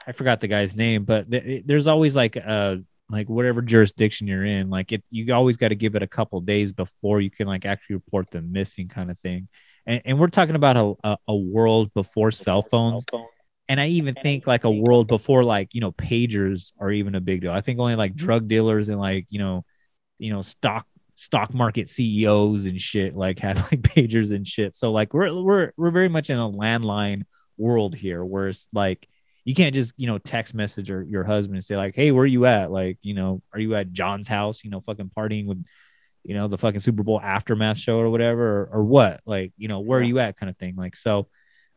[0.07, 2.77] I forgot the guy's name, but th- there's always like uh
[3.09, 6.41] like whatever jurisdiction you're in, like it you always got to give it a couple
[6.41, 9.49] days before you can like actually report them missing kind of thing.
[9.87, 13.05] and, and we're talking about a, a, a world before cell phones.
[13.69, 17.21] And i even think like a world before like you know pagers are even a
[17.21, 17.53] big deal.
[17.53, 19.65] I think only like drug dealers and like you know
[20.19, 24.77] you know stock stock market ceos and shit like had like pagers and shit.
[24.77, 27.23] So like we're we're we're very much in a landline
[27.59, 29.09] world here where it's like
[29.47, 32.25] you can't just you know text message your, your husband and say like hey where
[32.25, 32.71] are you at?
[32.71, 35.65] Like you know are you at john's house you know fucking partying with
[36.25, 39.21] you know the fucking super bowl aftermath show or whatever or, or what?
[39.25, 40.37] Like you know where are you at?
[40.37, 41.29] kind of thing like so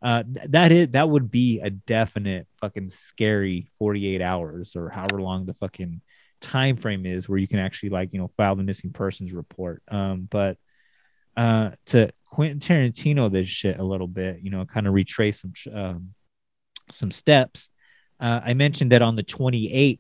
[0.02, 5.22] uh th- that is that would be a definite fucking scary 48 hours or however
[5.22, 6.02] long the fucking
[6.42, 9.84] time frame is where you can actually like you know file the missing persons report.
[9.90, 10.58] Um but
[11.38, 15.54] uh to quentin tarantino this shit a little bit you know kind of retrace some
[15.72, 16.14] um
[16.92, 17.70] some steps
[18.20, 20.00] uh, i mentioned that on the 28th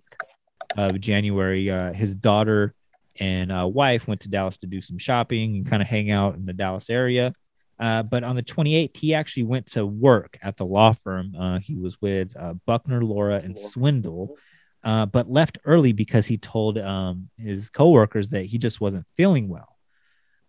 [0.78, 2.74] of january uh his daughter
[3.20, 6.36] and uh, wife went to dallas to do some shopping and kind of hang out
[6.36, 7.34] in the dallas area
[7.80, 11.34] uh, but on the 28th, he actually went to work at the law firm.
[11.36, 14.36] Uh, he was with uh, Buckner, Laura, and Swindle,
[14.84, 19.48] uh, but left early because he told um, his coworkers that he just wasn't feeling
[19.48, 19.78] well.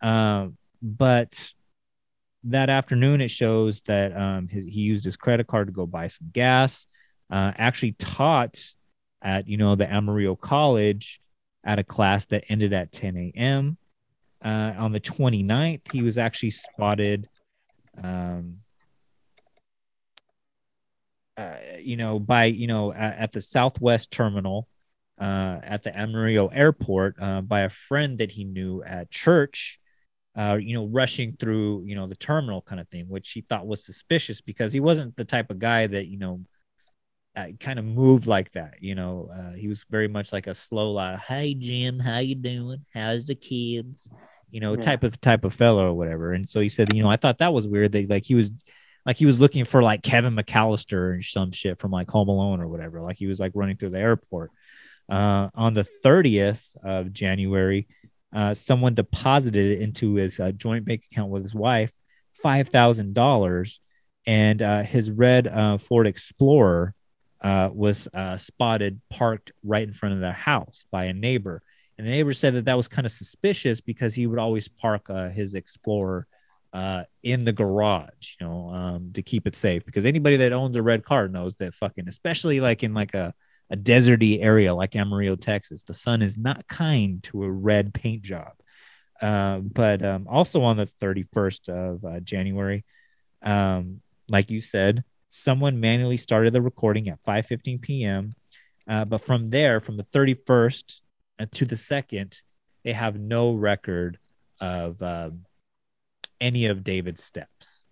[0.02, 1.52] Um, but
[2.44, 6.08] that afternoon, it shows that um, his, he used his credit card to go buy
[6.08, 6.86] some gas.
[7.30, 8.60] Uh, actually taught
[9.22, 11.20] at you know the Amarillo College
[11.64, 13.76] at a class that ended at 10 a.m.
[14.42, 17.28] Uh, on the 29th, he was actually spotted,
[18.02, 18.58] um,
[21.36, 24.66] uh, you know, by, you know, at, at the Southwest Terminal
[25.20, 29.79] uh, at the Amarillo Airport uh, by a friend that he knew at church,
[30.36, 33.66] uh, you know, rushing through, you know, the terminal kind of thing, which he thought
[33.66, 36.40] was suspicious because he wasn't the type of guy that, you know,
[37.36, 38.74] uh, kind of moved like that.
[38.80, 42.34] You know, uh, he was very much like a slow, like, "Hey Jim, how you
[42.34, 42.84] doing?
[42.92, 44.10] How's the kids?"
[44.50, 44.80] You know, Yeah.
[44.80, 46.32] type of type of fellow or whatever.
[46.32, 47.92] And so he said, you know, I thought that was weird.
[47.92, 48.50] That like he was,
[49.06, 52.60] like he was looking for like Kevin McAllister and some shit from like Home Alone
[52.60, 53.00] or whatever.
[53.00, 54.50] Like he was like running through the airport.
[55.08, 57.88] Uh, on the thirtieth of January,
[58.32, 61.92] uh, someone deposited into his uh, joint bank account with his wife
[62.42, 63.80] five thousand dollars,
[64.26, 66.94] and uh, his red uh, Ford Explorer
[67.40, 71.62] uh, was spotted parked right in front of their house by a neighbor.
[71.98, 75.08] And the neighbor said that that was kind of suspicious because he would always park
[75.32, 76.26] his Explorer
[77.22, 79.84] in the garage, you know, um, to keep it safe.
[79.84, 83.34] Because anybody that owns a red car knows that fucking, especially like in like a
[83.70, 88.22] a deserty area like Amarillo, Texas, the sun is not kind to a red paint
[88.22, 88.52] job.
[89.20, 92.84] Uh, but um, also on the 31st of uh, January,
[93.42, 98.32] um, like you said, someone manually started the recording at 5:15 p.m.
[98.88, 100.96] Uh, but from there, from the 31st
[101.38, 102.38] uh, to the second,
[102.82, 104.18] they have no record
[104.60, 105.44] of um,
[106.40, 107.82] any of David's steps.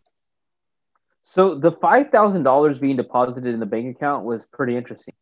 [1.22, 5.14] So the five thousand dollars being deposited in the bank account was pretty interesting.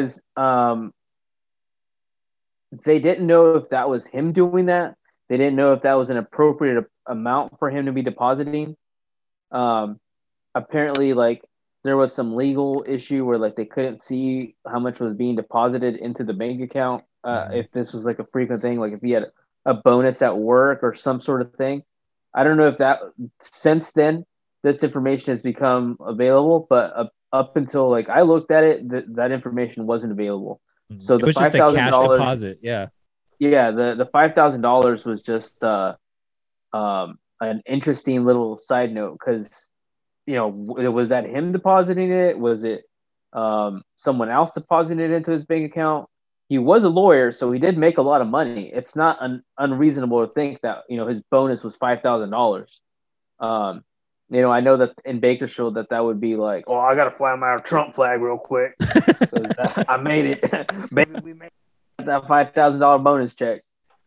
[0.00, 0.92] Because um,
[2.84, 4.94] they didn't know if that was him doing that.
[5.28, 8.76] They didn't know if that was an appropriate amount for him to be depositing.
[9.50, 9.98] Um,
[10.54, 11.42] apparently, like
[11.84, 15.96] there was some legal issue where like they couldn't see how much was being deposited
[15.96, 17.04] into the bank account.
[17.22, 17.56] Uh, Mhm.
[17.56, 19.26] If this was like a frequent thing, like if he had
[19.64, 21.82] a bonus at work or some sort of thing.
[22.32, 23.00] I don't know if that
[23.40, 24.24] since then
[24.62, 26.92] this information has become available, but
[27.32, 30.60] up, until like I looked at it, th- that information wasn't available.
[30.98, 32.58] So it the a cash $5,000 deposit.
[32.62, 32.88] Yeah.
[33.40, 35.94] Yeah, the the five thousand dollars was just uh,
[36.74, 39.70] um, an interesting little side note because
[40.26, 42.38] you know was that him depositing it?
[42.38, 42.82] Was it
[43.32, 46.06] um, someone else depositing it into his bank account?
[46.50, 48.70] He was a lawyer, so he did make a lot of money.
[48.74, 52.78] It's not un- unreasonable to think that you know his bonus was five thousand dollars.
[54.30, 57.10] You know, I know that in Bakersfield that that would be like, oh, I gotta
[57.10, 58.74] fly my Trump flag real quick.
[58.78, 59.54] 'Cause
[59.88, 60.90] I made it.
[60.94, 61.50] Baby, we made
[61.98, 63.62] that five thousand dollar bonus check.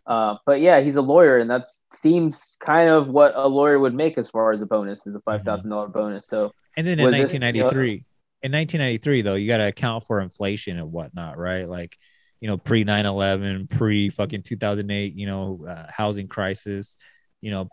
[0.05, 3.93] Uh, but yeah, he's a lawyer, and that seems kind of what a lawyer would
[3.93, 6.27] make as far as a bonus is a five thousand dollar bonus.
[6.27, 8.05] So And then in Was this- 1993,
[8.43, 11.67] in 1993 though, you got to account for inflation and whatnot, right?
[11.69, 11.97] Like,
[12.41, 16.97] you know, pre 9/11, pre fucking 2008, you know, uh, housing crisis,
[17.41, 17.69] you know,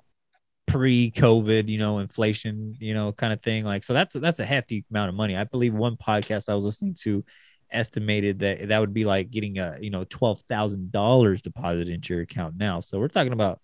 [0.70, 3.64] pre COVID, you know, inflation, you know, kind of thing.
[3.64, 5.36] Like, so that's that's a hefty amount of money.
[5.36, 7.24] I believe one podcast I was listening to
[7.72, 12.14] estimated that that would be like getting a you know twelve thousand dollars deposited into
[12.14, 12.80] your account now.
[12.80, 13.60] So we're talking about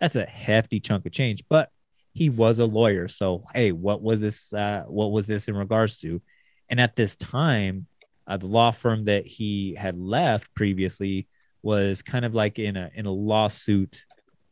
[0.00, 1.42] that's a hefty chunk of change.
[1.48, 1.70] But
[2.12, 4.52] he was a lawyer, so hey, what was this?
[4.52, 6.22] Uh, what was this in regards to?
[6.68, 7.86] And at this time,
[8.26, 11.28] uh, the law firm that he had left previously
[11.62, 14.04] was kind of like in a in a lawsuit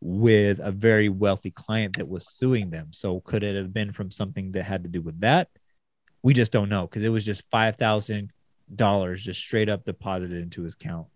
[0.05, 2.88] with a very wealthy client that was suing them.
[2.91, 5.49] So could it have been from something that had to do with that?
[6.25, 8.33] We just don't know because it was just five thousand
[8.75, 11.07] dollars just straight up deposited into his account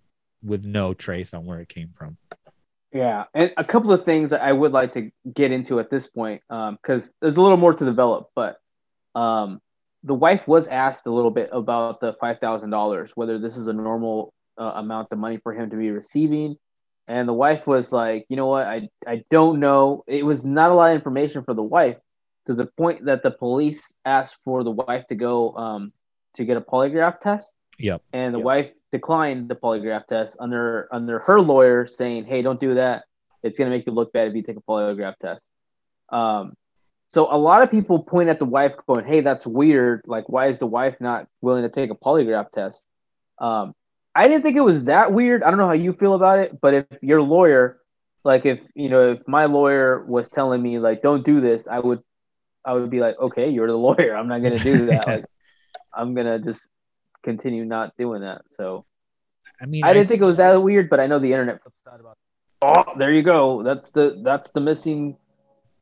[0.42, 2.16] with no trace on where it came from.
[2.92, 6.06] Yeah, and a couple of things that I would like to get into at this
[6.08, 8.30] point, because there's a little more to develop.
[8.36, 8.58] But
[9.14, 9.60] um,
[10.04, 13.66] the wife was asked a little bit about the five thousand dollars, whether this is
[13.66, 16.56] a normal uh, amount of money for him to be receiving,
[17.08, 20.04] and the wife was like, you know what, I I don't know.
[20.06, 21.96] It was not a lot of information for the wife
[22.46, 25.92] to the point that the police asked for the wife to go um,
[26.34, 28.02] to get a polygraph test, Yep.
[28.12, 28.44] and the Yep.
[28.44, 33.04] wife declined the polygraph test under under her lawyer saying, "Hey, don't do that.
[33.42, 35.48] It's going to make you look bad if you take a polygraph test."
[36.10, 36.54] Um,
[37.08, 40.02] so a lot of people point at the wife, going, "Hey, that's weird.
[40.06, 42.86] Like, why is the wife not willing to take a polygraph test?"
[43.38, 43.74] Um,
[44.16, 45.42] I didn't think it was that weird.
[45.42, 47.78] I don't know how you feel about it, but if your lawyer,
[48.24, 51.78] like, if you know, if my lawyer was telling me like, "Don't do this," I
[51.78, 52.00] would,
[52.64, 54.16] I would be like, "Okay, you're the lawyer.
[54.16, 55.06] I'm not going to do that.
[55.14, 55.24] like,
[55.92, 56.68] I'm gonna just
[57.22, 58.86] continue not doing that." So
[59.60, 61.62] I mean, I didn't s- think it was that weird, but I know the internet
[61.62, 62.16] flips out about.
[62.62, 63.62] Oh, there you go.
[63.62, 65.18] That's the that's the missing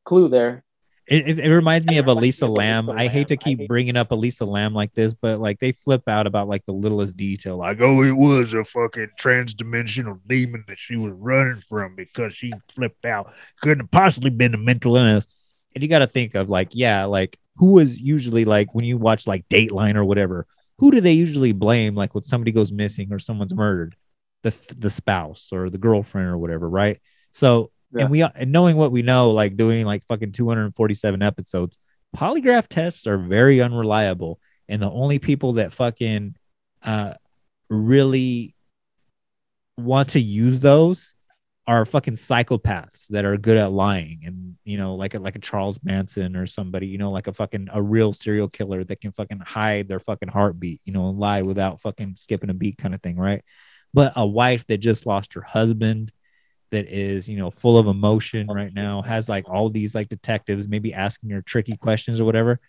[0.05, 0.64] clue there.
[1.07, 2.88] It, it, it reminds me of Elisa Lam.
[2.88, 6.27] I hate to keep bringing up Elisa Lam like this, but like they flip out
[6.27, 7.59] about like the littlest detail.
[7.59, 12.53] Like, oh, it was a fucking transdimensional demon that she was running from because she
[12.75, 13.35] flipped out.
[13.61, 15.27] Couldn't have possibly been a mental illness.
[15.75, 18.97] And you got to think of like, yeah, like who is usually like when you
[18.97, 20.47] watch like Dateline or whatever,
[20.79, 21.95] who do they usually blame?
[21.95, 23.95] Like when somebody goes missing or someone's murdered,
[24.43, 27.01] the the spouse or the girlfriend or whatever, right?
[27.33, 27.71] So
[28.02, 31.78] And we and knowing what we know, like doing like fucking 247 episodes,
[32.16, 36.37] polygraph tests are very unreliable, and the only people that fucking
[36.83, 37.14] uh
[37.70, 38.54] really
[39.76, 41.14] want to use those
[41.66, 45.40] are fucking psychopaths that are good at lying and you know like a like a
[45.40, 49.12] Charles Manson or somebody you know like a fucking a real serial killer that can
[49.12, 52.94] fucking hide their fucking heartbeat you know and lie without fucking skipping a beat kind
[52.94, 53.42] of thing right?
[53.94, 56.12] But a wife that just lost her husband
[56.75, 60.69] that is you know full of emotion right now has like all these like detectives
[60.69, 62.61] maybe asking her tricky questions or whatever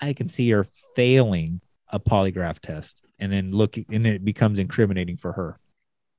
[0.00, 1.60] i can see her failing
[1.92, 5.58] a polygraph test and then looking and it becomes incriminating for her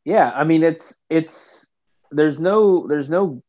[0.04, 1.68] Yeah, I mean it's it's
[2.12, 3.42] there's no there's no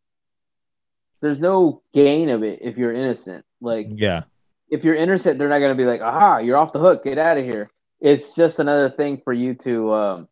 [1.20, 3.44] there's no gain of it if you're innocent.
[3.60, 4.24] Like yeah
[4.68, 7.38] if you're innocent, they're not gonna be like, aha, you're off the hook, get out
[7.38, 7.70] of here.
[8.00, 10.28] It's just another thing for you to um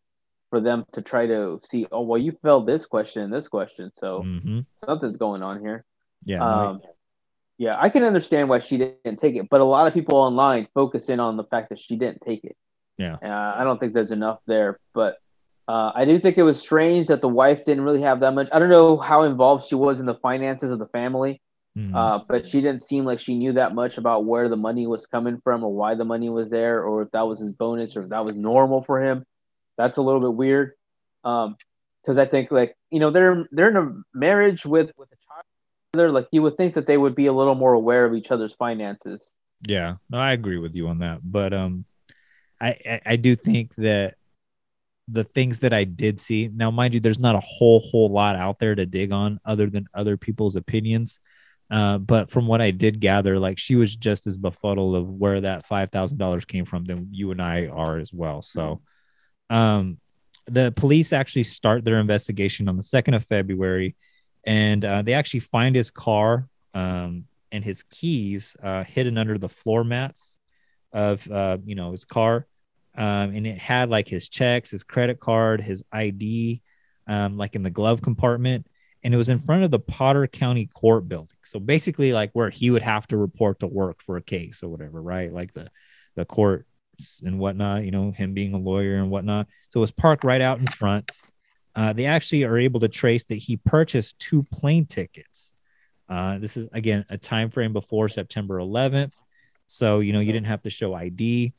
[0.51, 3.91] for them to try to see, oh well you failed this question and this question,
[3.95, 5.83] so hmm something's going on here.
[6.25, 6.81] yeah Um,
[7.57, 10.67] yeah, I can understand why she didn't take it, but a lot of people online
[10.73, 12.55] focus in on the fact that she didn't take it.
[12.97, 13.17] Yeah.
[13.23, 15.17] uh, I don't think there's enough there, but
[15.67, 18.49] uh, I do think it was strange that the wife didn't really have that much.
[18.51, 21.39] I don't know how involved she was in the finances of the family,
[21.77, 21.95] mhm.
[21.95, 25.05] uh, but she didn't seem like she knew that much about where the money was
[25.05, 28.03] coming from or why the money was there, or if that was his bonus or
[28.03, 29.23] if that was normal for him.
[29.77, 30.73] That's a little bit weird.
[31.23, 31.55] Um,
[32.01, 35.15] because I think like you know they're they're in a marriage with with a
[35.95, 36.13] child.
[36.13, 38.53] Like you would think that they would be a little more aware of each other's
[38.53, 39.29] finances.
[39.67, 41.19] Yeah, no, I agree with you on that.
[41.23, 41.85] But um,
[42.59, 44.15] I, I I do think that
[45.07, 48.35] the things that I did see now, mind you, there's not a whole whole lot
[48.35, 51.19] out there to dig on other than other people's opinions.
[51.69, 55.41] Uh, but from what I did gather, like she was just as befuddled of where
[55.41, 58.41] that five thousand dollars came from than you and I are as well.
[58.41, 58.81] So,
[59.51, 59.97] um,
[60.47, 63.95] the police actually start their investigation on the second of February,
[64.45, 69.49] and uh, they actually find his car um, and his keys uh, hidden under the
[69.49, 70.37] floor mats
[70.93, 72.47] of uh, you know his car,
[72.95, 76.61] um, and it had like his checks, his credit card, his ID,
[77.07, 78.65] um, like in the glove compartment,
[79.03, 81.37] and it was in front of the Potter County Court building.
[81.43, 84.69] So basically, like where he would have to report to work for a case or
[84.69, 85.31] whatever, right?
[85.31, 85.69] Like the
[86.15, 86.25] the
[87.01, 87.83] courts and whatnot.
[87.83, 89.47] You know, him being a lawyer and whatnot.
[89.69, 91.11] So it was parked right out in front.
[91.75, 95.53] Uh, they actually are able to trace that he purchased two plane tickets.
[96.09, 99.13] Uh, this is again a time frame before September 11th,
[99.67, 101.53] so you know you didn't have to show ID.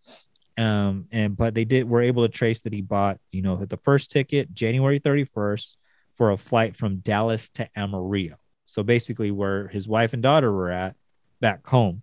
[0.58, 3.78] Um, and but they did were able to trace that he bought you know the
[3.78, 5.76] first ticket January 31st
[6.16, 8.36] for a flight from Dallas to Amarillo.
[8.66, 10.94] So basically, where his wife and daughter were at
[11.40, 12.02] back home.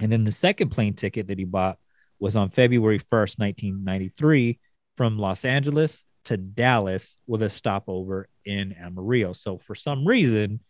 [0.00, 1.78] And then the second plane ticket that he bought
[2.24, 4.58] was on February 1st, 1993,
[4.96, 9.34] from Los Angeles to Dallas with a stopover in Amarillo.
[9.34, 10.60] So for some reason,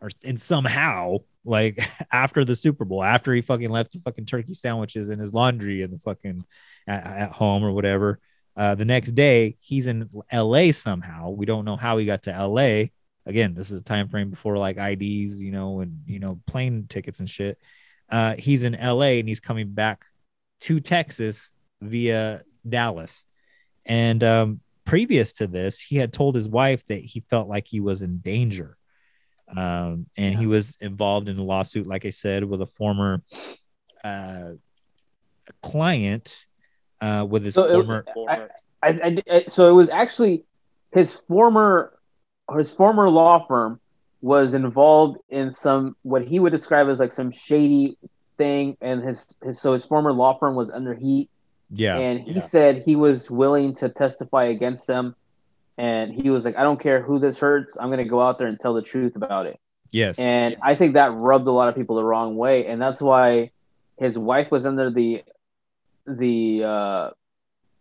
[0.00, 4.54] or and somehow, like after the Super Bowl, after he fucking left the fucking turkey
[4.54, 6.44] sandwiches in his laundry in the fucking
[6.88, 8.18] at, at home or whatever,
[8.56, 11.30] uh, the next day he's in LA somehow.
[11.30, 12.86] We don't know how he got to LA
[13.24, 16.86] again, this is a time frame before like IDs, you know, and you know, plane
[16.88, 17.58] tickets and shit.
[18.10, 20.04] Uh, he's in LA and he's coming back
[20.60, 23.24] to Texas via Dallas.
[23.86, 27.80] And um, previous to this, he had told his wife that he felt like he
[27.80, 28.76] was in danger.
[29.56, 33.22] Um, and he was involved in a lawsuit, like I said, with a former
[34.04, 34.50] uh,
[35.62, 36.46] client
[37.00, 38.04] uh, with his So it- former.
[38.28, 38.48] I,
[38.82, 40.44] I, I, so it was actually
[40.92, 41.98] his former
[42.56, 43.80] his former law firm
[44.20, 47.98] was involved in some what he would describe as like some shady
[48.38, 51.28] thing, and his, his so his former law firm was under heat,
[51.70, 51.98] yeah.
[51.98, 52.40] and he yeah.
[52.40, 55.14] said he was willing to testify against them,
[55.76, 58.46] and he was like, I don't care who this hurts, I'm gonna go out there
[58.46, 59.60] and tell the truth about it.
[59.90, 60.18] yes.
[60.18, 63.50] And I think that rubbed a lot of people the wrong way, and that's why
[63.98, 65.24] his wife was under the
[66.06, 67.10] the uh,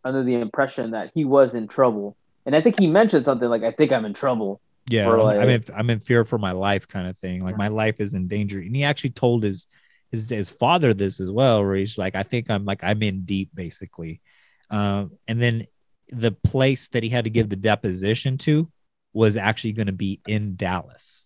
[0.04, 2.18] under the impression that he was in trouble.
[2.46, 5.08] And I think he mentioned something like, "I think I'm in trouble." yeah.
[5.08, 7.42] or, I'm, I'm in, I'm in fear for my life, kind of thing.
[7.42, 8.60] Like my life is in danger.
[8.60, 9.68] And he actually told his
[10.12, 13.26] his his father this as well, where he's like, I think I'm like I'm in
[13.26, 14.22] deep, basically.
[14.70, 15.68] Um, and then
[16.10, 18.72] the place that he had to give the deposition to
[19.14, 21.26] was actually going to be in Dallas.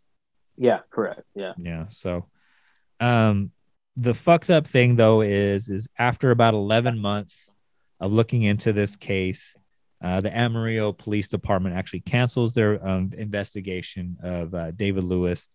[0.58, 1.24] Yeah, correct.
[1.36, 1.86] Yeah, Yeah.
[1.90, 2.28] So,
[3.00, 3.52] um,
[3.98, 7.52] the fucked up thing though is is after about 11 months
[8.00, 9.56] of looking into this case,
[10.04, 15.50] uh, the Amarillo Police Department actually cancels their um, investigation of uh, David Lewis,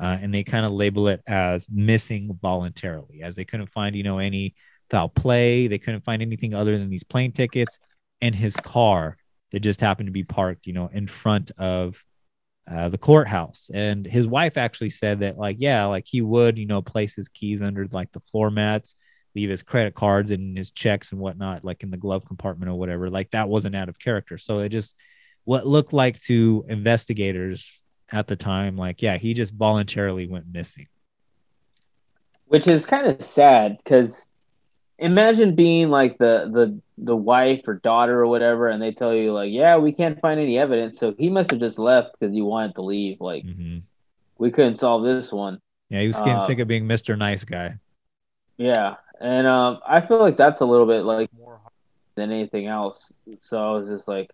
[0.00, 4.02] uh, and they kind of label it as missing voluntarily, as they couldn't find you
[4.02, 4.54] know any
[4.90, 7.78] foul play, they couldn't find anything other than these plane tickets
[8.20, 9.16] and his car
[9.50, 12.02] that just happened to be parked, you know, in front of
[12.70, 13.70] uh, the courthouse.
[13.72, 17.28] And his wife actually said that, like, yeah, like he would, you know, place his
[17.28, 18.94] keys under like the floor mats,
[19.34, 22.74] leave his credit cards and his checks and whatnot, like in the glove compartment or
[22.74, 23.10] whatever.
[23.10, 24.38] Like that wasn't out of character.
[24.38, 24.94] So it just
[25.44, 27.81] what looked like to investigators
[28.12, 30.86] at the time, like, yeah, he just voluntarily went missing.
[32.46, 34.28] which is kind of sad because
[34.98, 39.32] imagine being like the the the wife or daughter or whatever, and they tell you
[39.32, 42.42] like, "Yeah, we can't find any evidence." So he must have just left because he
[42.42, 43.20] wanted to leave.
[43.20, 43.78] Like, hmm
[44.38, 45.60] we couldn't solve this one.
[45.88, 47.16] Yeah, he was getting Uh, sick of being Mr.
[47.16, 47.76] Nice Guy.
[48.58, 51.60] Yeah, and um, I feel like that's a little bit like more
[52.16, 53.10] than anything else.
[53.40, 54.30] So I was just like,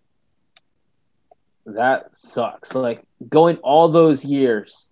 [1.74, 2.74] that sucks.
[2.74, 4.88] Like going all those years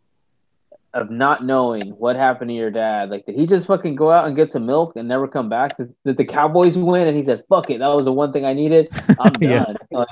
[0.95, 3.11] of not knowing what happened to your dad.
[3.11, 5.77] Like, did he just fucking go out and get some milk and never come back?
[5.77, 7.07] Did, did the Cowboys win?
[7.07, 8.89] And he said, "Fuck it, that was the one thing I needed.
[9.21, 9.65] I'm Yeah.
[9.65, 10.09] done." Like,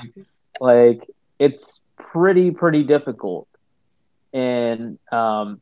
[0.59, 1.09] like
[1.39, 3.47] it's pretty pretty difficult,
[4.33, 5.61] and um,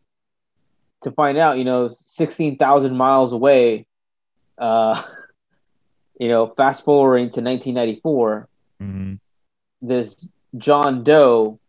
[1.03, 3.87] to find out, you know, sixteen thousand miles away.
[4.57, 5.01] Uh,
[6.19, 8.47] you know, fast forwarding to 1994,
[8.79, 9.13] hmm
[9.81, 11.59] this John Doe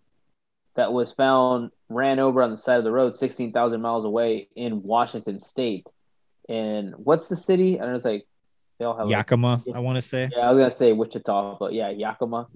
[0.77, 4.83] that was found ran over on the side of the road 16,000 miles away in
[4.83, 5.87] Washington state.
[6.49, 7.79] And what's the city?
[7.79, 8.27] I don't know, it's like
[8.79, 10.29] they all have like, Yakima, I want to say.
[10.35, 12.49] yeah, I was gonna say Wichita, but yeah, Yakima.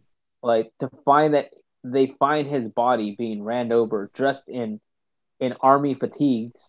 [0.42, 1.50] Like to find that
[1.84, 4.80] they find his body being ran over, dressed in
[5.40, 6.60] in army fatigues,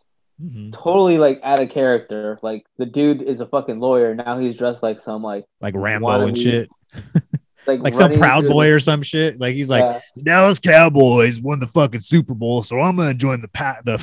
[0.42, 0.72] Mhm.
[0.72, 2.40] totally like out of character.
[2.44, 4.14] Like the dude is a fucking lawyer.
[4.16, 6.70] Now he's dressed like some like Like Rambo and shit.
[7.78, 9.40] like Like some Proud Boy the- or some shit.
[9.40, 10.24] Like he's like, Yeah.
[10.24, 13.98] Dallas Cowboys won the fucking Super Bowl, so I'm gonna join the pat the,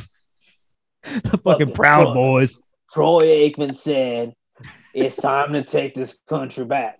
[1.24, 2.14] the fucking Proud fuck.
[2.14, 2.60] Boys.
[2.92, 4.32] Troy Aikman said,
[4.94, 6.98] "It's time to take this country back."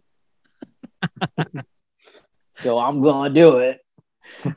[2.56, 3.80] so I'm gonna do it.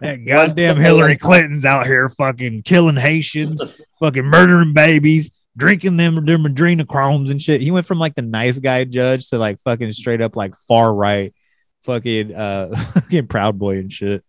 [0.01, 3.61] That goddamn Hillary Clinton's out here fucking killing Haitians,
[3.99, 7.61] fucking murdering babies, drinking them their adrenochromes and shit.
[7.61, 10.93] He went from like the nice guy judge to like fucking straight up like far
[10.93, 11.33] right,
[11.83, 14.23] fucking uh, fucking Proud Boy and shit.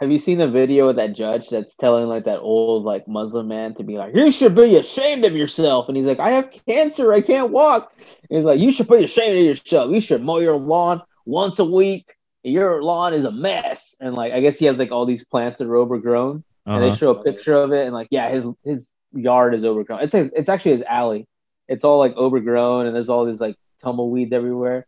[0.00, 3.48] Have you seen the video of that judge that's telling like that old like Muslim
[3.48, 6.50] man to be like, "You should be ashamed of yourself," and he's like, "I have
[6.66, 7.92] cancer, I can't walk."
[8.30, 9.92] And he's like, "You should be ashamed of yourself.
[9.92, 12.14] You should mow your lawn once a week.
[12.42, 15.58] Your lawn is a mess." And like, I guess he has like all these plants
[15.58, 16.96] that are overgrown, and they Uh-huh.
[16.96, 20.00] show a picture of it, and like, yeah, his his yard is overgrown.
[20.00, 21.26] It's it's actually his alley.
[21.68, 24.86] It's all like overgrown, and there's all these like tumbleweeds everywhere.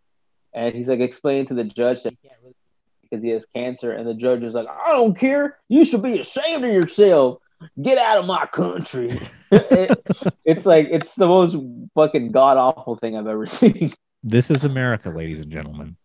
[0.55, 2.55] And he's like explaining to the judge that he can't really
[3.03, 5.59] because he has cancer, and the judge is like, "I don't care.
[5.68, 7.38] You should be ashamed of yourself.
[7.80, 10.00] Get out of my country." It-
[10.46, 11.57] it's like it's the most
[11.94, 13.92] fucking god awful thing I've ever seen.
[14.22, 15.96] This is America, ladies and gentlemen.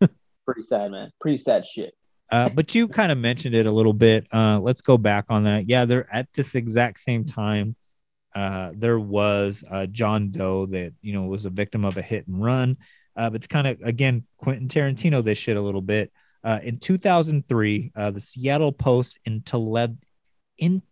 [0.46, 1.10] Pretty sad, man.
[1.20, 1.94] Pretty sad shit.
[2.30, 4.26] Uh, but you kind of mentioned it a little bit.
[4.32, 5.68] Uh, let's go back on that.
[5.68, 7.76] Yeah, they're at this exact same time.
[8.34, 12.26] Uh, there was uh, John Doe that you know was a victim of a hit
[12.26, 12.76] and run.
[13.16, 16.12] Uh, but it's kind of again Quentin Tarantino this shit a little bit.
[16.44, 19.96] Uh, in 2003, uh, the Seattle Post in Toledo,
[20.58, 20.82] in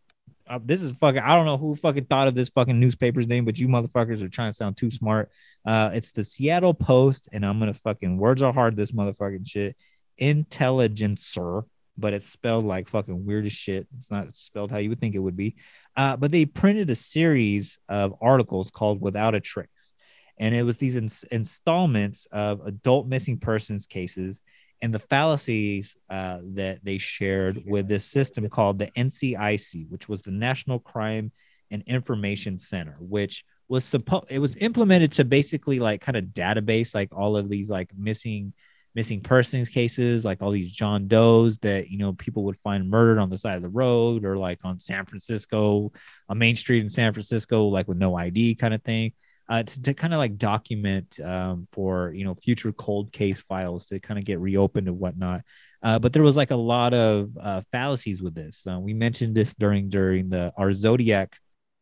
[0.48, 3.44] uh, this is fucking I don't know who fucking thought of this fucking newspaper's name,
[3.44, 5.30] but you motherfuckers are trying to sound too smart.
[5.64, 9.76] Uh it's the Seattle Post, and I'm gonna fucking words are hard this motherfucking shit.
[10.18, 11.64] Intelligencer,
[11.96, 13.86] but it's spelled like fucking weird as shit.
[13.96, 15.56] It's not spelled how you would think it would be.
[15.96, 19.93] Uh, but they printed a series of articles called Without a Trace.
[20.38, 24.40] And it was these ins- installments of adult missing persons cases
[24.82, 30.22] and the fallacies uh, that they shared with this system called the NCIC, which was
[30.22, 31.32] the National Crime
[31.70, 36.94] and Information Center, which was supposed it was implemented to basically like kind of database
[36.94, 38.52] like all of these like missing
[38.94, 43.18] missing persons cases, like all these John Does that you know people would find murdered
[43.18, 45.92] on the side of the road or like on San Francisco,
[46.28, 49.12] on Main Street in San Francisco, like with no ID kind of thing.
[49.46, 53.84] Uh, to, to kind of like document um, for you know future cold case files
[53.86, 55.42] to kind of get reopened and whatnot.
[55.82, 58.66] Uh, but there was like a lot of uh, fallacies with this.
[58.66, 61.36] Uh, we mentioned this during during the our Zodiac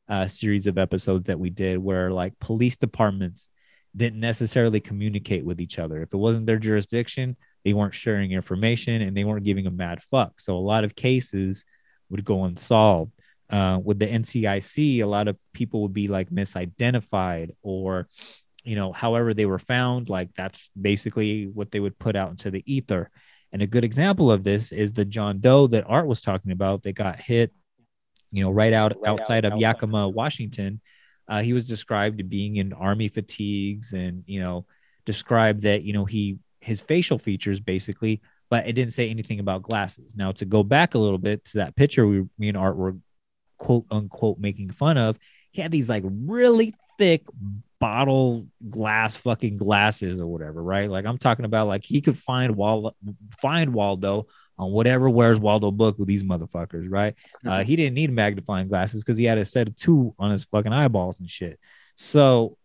[0.08, 3.48] uh, series of episodes that we did, where like police departments
[3.96, 6.02] didn't necessarily communicate with each other.
[6.02, 10.02] If it wasn't their jurisdiction, they weren't sharing information and they weren't giving a mad
[10.10, 10.40] fuck.
[10.40, 11.64] So a lot of cases
[12.10, 13.12] would go unsolved.
[13.52, 18.08] Uh, with the NCIC, a lot of people would be like misidentified or,
[18.64, 20.08] you know, however they were found.
[20.08, 23.10] Like that's basically what they would put out into the ether.
[23.52, 26.82] And a good example of this is the John Doe that Art was talking about
[26.84, 27.52] that got hit,
[28.30, 30.80] you know, right out outside of Yakima, Washington
[31.28, 34.66] uh, he was described to being in army fatigues and, you know,
[35.06, 39.62] described that, you know, he, his facial features basically, but it didn't say anything about
[39.62, 40.14] glasses.
[40.16, 42.96] Now, to go back a little bit to that picture we, me and Art were
[43.62, 45.16] quote unquote making fun of,
[45.52, 47.22] he had these like really thick
[47.78, 50.90] bottle glass fucking glasses or whatever, right?
[50.90, 52.96] Like I'm talking about like he could find Waldo
[53.40, 54.26] find Waldo
[54.58, 57.14] on whatever Where's Waldo book with these motherfuckers, right?
[57.46, 60.44] Uh, he didn't need magnifying glasses because he had a set of two on his
[60.44, 61.60] fucking eyeballs and shit.
[61.96, 62.56] So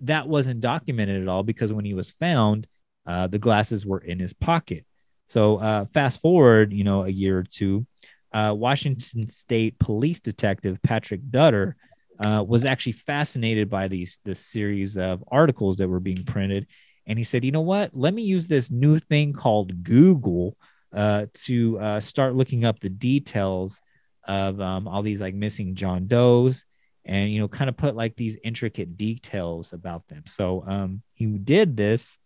[0.00, 2.66] that wasn't documented at all because when he was found,
[3.06, 4.86] uh, the glasses were in his pocket.
[5.28, 7.86] So uh, fast forward, you know, a year or two,
[8.32, 11.74] uh, Washington State Police Detective Patrick Dutter
[12.20, 16.66] uh, was actually fascinated by these this series of articles that were being printed,
[17.06, 17.90] and he said, "You know what?
[17.94, 20.54] Let me use this new thing called Google
[20.92, 23.80] uh, to uh, start looking up the details
[24.26, 26.64] of um, all these like missing John Does
[27.04, 30.24] and you know kind of put like these intricate details about them.
[30.26, 32.18] So um, he did this,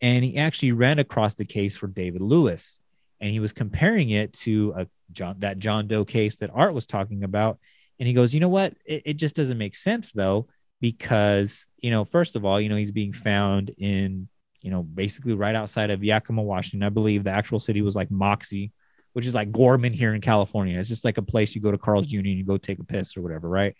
[0.00, 2.80] and he actually ran across the case for David Lewis,
[3.20, 6.86] and he was comparing it to a John that John Doe case that Art was
[6.86, 7.58] talking about,
[7.98, 8.74] and he goes, you know what?
[8.84, 10.48] It, it just doesn't make sense though
[10.80, 14.28] because you know first of all, you know he's being found in
[14.62, 16.86] you know, basically right outside of Yakima, Washington.
[16.86, 18.72] I believe the actual city was like Moxee,
[19.12, 20.78] which is like Gorman here in California.
[20.78, 22.18] It's just like a place you go to Carl's Jr.
[22.18, 23.74] and you go take a piss or whatever, right?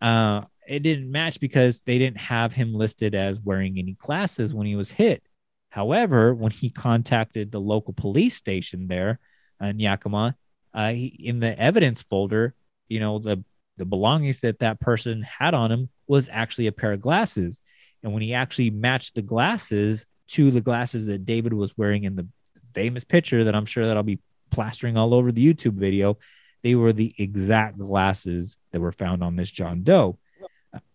[0.00, 4.66] Uh, it didn't match because they didn't have him listed as wearing any glasses when
[4.66, 5.22] he was hit.
[5.68, 9.18] However, when he contacted the local police station there
[9.60, 10.36] in Yakima,
[10.74, 12.54] uh, he, in the evidence folder,
[12.88, 13.42] you know, the
[13.76, 17.60] the belongings that that person had on him was actually a pair of glasses.
[18.02, 22.14] And when he actually matched the glasses to the glasses that David was wearing in
[22.14, 22.28] the
[22.72, 24.20] famous picture that I'm sure that I'll be
[24.50, 26.18] plastering all over the YouTube video.
[26.62, 30.18] They were the exact glasses that were found on this John Doe.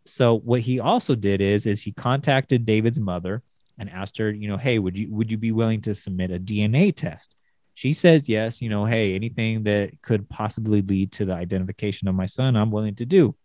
[0.06, 3.44] So what he also did is is he contacted David's mother
[3.78, 6.40] and asked her, you know, hey, would you would you be willing to submit a
[6.40, 7.36] DNA test?
[7.80, 12.16] She says yes, you know, hey, anything that could possibly lead to the identification of
[12.16, 13.38] my son, I'm willing to do.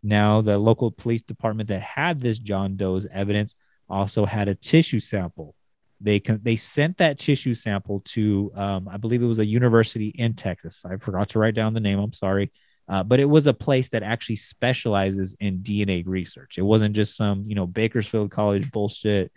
[0.00, 3.56] Now, the local police department that had this John Doe's evidence
[3.88, 5.56] also had a tissue sample.
[6.00, 10.34] They they sent that tissue sample to, um, I believe it was a university in
[10.34, 10.82] Texas.
[10.84, 11.98] I forgot to write down the name.
[11.98, 12.52] I'm sorry,
[12.88, 16.58] uh, but it was a place that actually specializes in DNA research.
[16.58, 19.32] It wasn't just some you know Bakersfield College bullshit.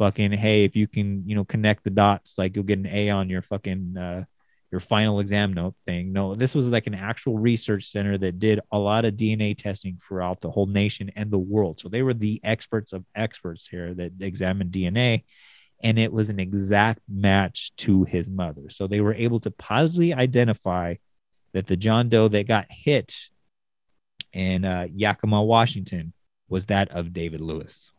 [0.00, 3.10] Fucking hey, if you can you know connect the dots, like you'll get an A
[3.10, 4.24] on your fucking uh,
[4.70, 6.12] your final exam note thing.
[6.12, 9.98] No, this was like an actual research center that did a lot of DNA testing
[10.06, 11.80] throughout the whole nation and the world.
[11.80, 15.24] So they were the experts of experts here that examined DNA.
[15.82, 18.70] And it was an exact match to his mother.
[18.70, 20.94] So they were able to positively identify
[21.52, 23.14] that the John Doe that got hit
[24.32, 26.12] in uh, Yakima, Washington,
[26.48, 27.92] was that of David Lewis.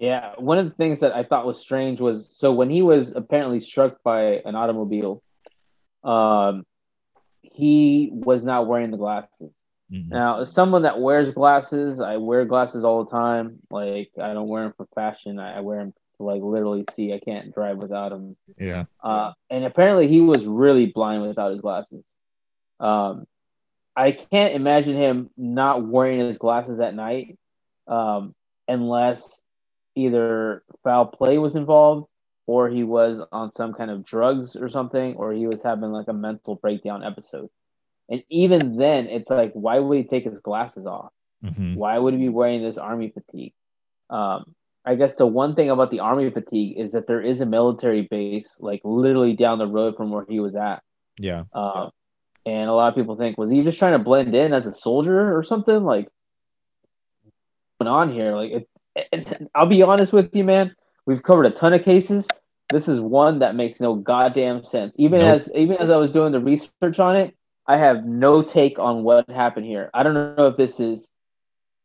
[0.00, 3.14] Yeah, one of the things that I thought was strange was so when he was
[3.14, 5.22] apparently struck by an automobile,
[6.04, 6.64] um,
[7.42, 9.52] he was not wearing the glasses.
[9.92, 10.10] Mhm.
[10.10, 13.60] Now, as someone that wears glasses, I wear glasses all the time.
[13.70, 15.38] Like I don't wear them for fashion.
[15.38, 17.12] I, I wear them to like literally see.
[17.12, 18.36] I can't drive without them.
[18.58, 18.84] Yeah.
[19.02, 22.04] Uh, and apparently he was really blind without his glasses.
[22.78, 23.26] Um,
[23.96, 27.36] I can't imagine him not wearing his glasses at night,
[27.88, 28.34] um,
[28.68, 29.40] unless
[29.98, 32.06] either foul play was involved,
[32.46, 36.08] or he was on some kind of drugs or something, or he was having like
[36.08, 37.50] a mental breakdown episode.
[38.08, 41.12] And even then, it's like, why would he take his glasses off?
[41.44, 41.76] Mhm.
[41.76, 43.52] Why would he be wearing this army fatigue?
[44.08, 47.46] Um, I guess the one thing about the army fatigue is that there is a
[47.46, 50.82] military base like literally down the road from where he was at.
[51.18, 51.44] Yeah.
[51.52, 51.90] Uh,
[52.46, 54.72] and a lot of people think, was he just trying to blend in as a
[54.72, 55.84] soldier or something?
[55.84, 56.08] Like,
[57.22, 57.36] what's
[57.82, 58.34] going on here?
[58.34, 58.68] Like, it,
[59.54, 60.74] I'll be honest with you, man.
[61.06, 62.26] We've covered a ton of cases.
[62.70, 64.92] This is one that makes no goddamn sense.
[64.96, 65.34] Even Nope.
[65.36, 67.34] as even as I was doing the research on it,
[67.66, 69.90] I have no take on what happened here.
[69.94, 71.10] I don't know if this is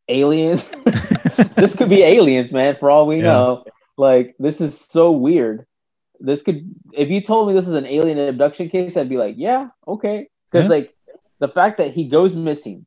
[0.09, 0.69] aliens.
[1.55, 2.75] this could be aliens, man.
[2.79, 3.23] For all we Yeah.
[3.23, 3.63] know,
[3.97, 5.65] like this is so weird.
[6.19, 9.35] This could, if you told me this is an alien abduction case, I'd be like,
[9.37, 10.27] yeah, okay.
[10.51, 10.75] Because Yeah.
[10.75, 10.93] like
[11.39, 12.85] the fact that he goes missing,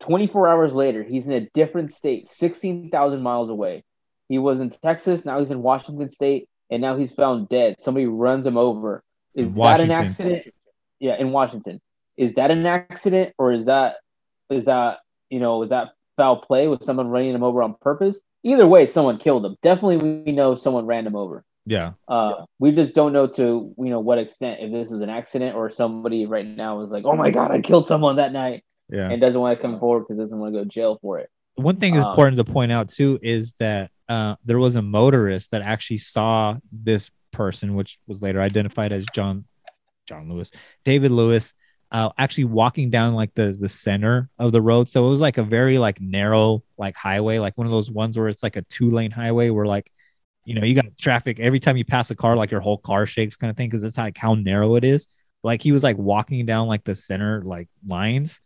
[0.00, 3.84] 24 hours later, he's in a different state, 16,000 miles away.
[4.28, 7.76] He was in Texas, now he's in Washington State, and now he's found dead.
[7.80, 9.02] Somebody runs him over.
[9.34, 10.48] Is In that an accident?
[10.98, 11.80] Yeah, in Washington.
[12.16, 13.96] Is that an accident or is that
[14.50, 14.98] is that
[15.30, 18.20] you know is that foul play with someone running him over on purpose?
[18.42, 19.56] Either way, someone killed him.
[19.62, 21.44] Definitely, we know someone ran him over.
[21.66, 21.92] Yeah.
[22.08, 25.56] Uh, we just don't know to you know what extent if this is an accident
[25.56, 29.10] or somebody right now is like, oh my god, I killed someone that night Yeah.
[29.10, 31.30] and doesn't want to come forward because doesn't want to go to jail for it.
[31.54, 34.82] One thing is Um, important to point out too is that uh, there was a
[34.82, 39.44] motorist that actually saw this person, which was later identified as John
[40.06, 40.50] John Lewis,
[40.84, 41.52] David Lewis,
[41.92, 44.88] uh, actually walking down like the the center of the road.
[44.88, 48.18] So it was like a very like narrow like highway, like one of those ones
[48.18, 49.90] where it's like a two lane highway where like
[50.44, 53.06] you know you got traffic every time you pass a car, like your whole car
[53.06, 55.06] shakes kind of thing because that's like how narrow it is.
[55.42, 58.40] Like he was like walking down like the center like lines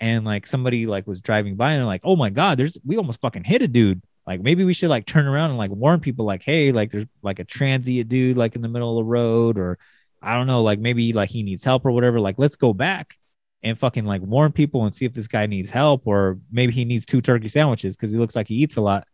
[0.00, 3.20] and like somebody like was driving by and like, oh my god, there's we almost
[3.20, 4.02] fucking hit a dude.
[4.26, 7.06] Like maybe we should like turn around and like warn people like, hey, like there's
[7.22, 9.78] like a transient dude like in the middle of the road, or
[10.20, 12.20] I don't know, like maybe like he needs help or whatever.
[12.20, 13.16] Like let's go back
[13.62, 16.84] and fucking like warn people and see if this guy needs help, or maybe he
[16.84, 19.06] needs two turkey sandwiches because he looks like he eats a lot.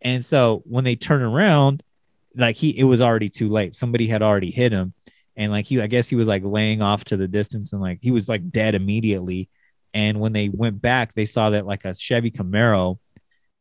[0.00, 1.82] And so when they turn around,
[2.36, 3.74] like he it was already too late.
[3.74, 4.94] Somebody had already hit him.
[5.36, 7.98] And like he I guess he was like laying off to the distance and like
[8.02, 9.48] he was like dead immediately.
[9.98, 13.00] And when they went back, they saw that like a Chevy Camaro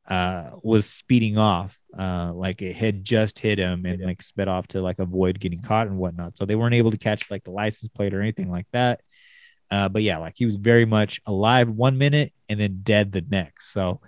[0.08, 1.80] uh, was speeding off.
[1.98, 5.64] Uh, like it had just hit him and like sped off to like avoid getting
[5.64, 6.38] caught and whatnot.
[6.38, 9.02] So they weren't able to catch like the license plate or anything like that.
[9.72, 13.26] Uh, but yeah, like he was very much alive one minute and then dead the
[13.28, 13.74] next.
[13.74, 14.00] So,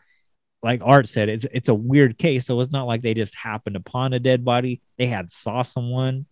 [0.62, 2.46] like Art said, it's it's a weird case.
[2.46, 4.84] So it's not like they just happened upon a dead body.
[5.00, 6.28] They had saw someone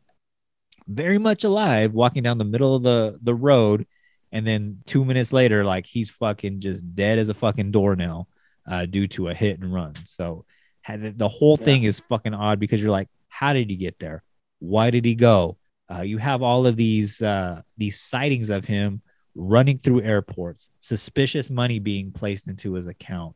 [0.88, 3.88] very much alive walking down the middle of the the road
[4.32, 8.28] and then two minutes later like he's fucking just dead as a fucking doornail
[8.70, 9.94] uh, due to a hit and run.
[10.06, 10.46] So
[10.88, 14.24] the whole thing is fucking odd because you're like how did he get there?
[14.60, 15.58] Why did he go?
[15.94, 19.02] Uh, you have all of these uh, these sightings of him
[19.36, 23.36] running through airports suspicious money being placed into his account.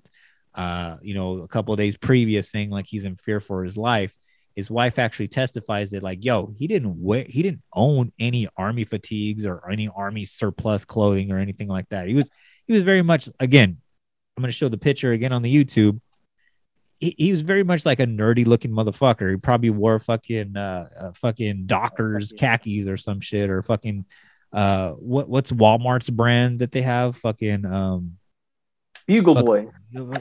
[0.54, 3.78] Uh, you know a couple of days previous saying like he's in fear for his
[3.78, 4.14] life
[4.62, 8.84] his wife actually testifies that like yo he didn't wear he didn't own any army
[8.84, 12.08] fatigues or any army surplus clothing or anything like that.
[12.08, 12.30] He was
[12.68, 13.78] he was very much again
[14.38, 16.00] i'm going to show the picture again on the youtube.
[17.00, 19.32] He, he was very much like a nerdy looking motherfucker.
[19.32, 24.06] He probably wore fucking uh, uh fucking dockers khakis or some shit or fucking
[24.54, 27.18] uh what what's walmart's brand that they have?
[27.18, 28.18] Fucking um
[29.08, 29.68] Bugle boy.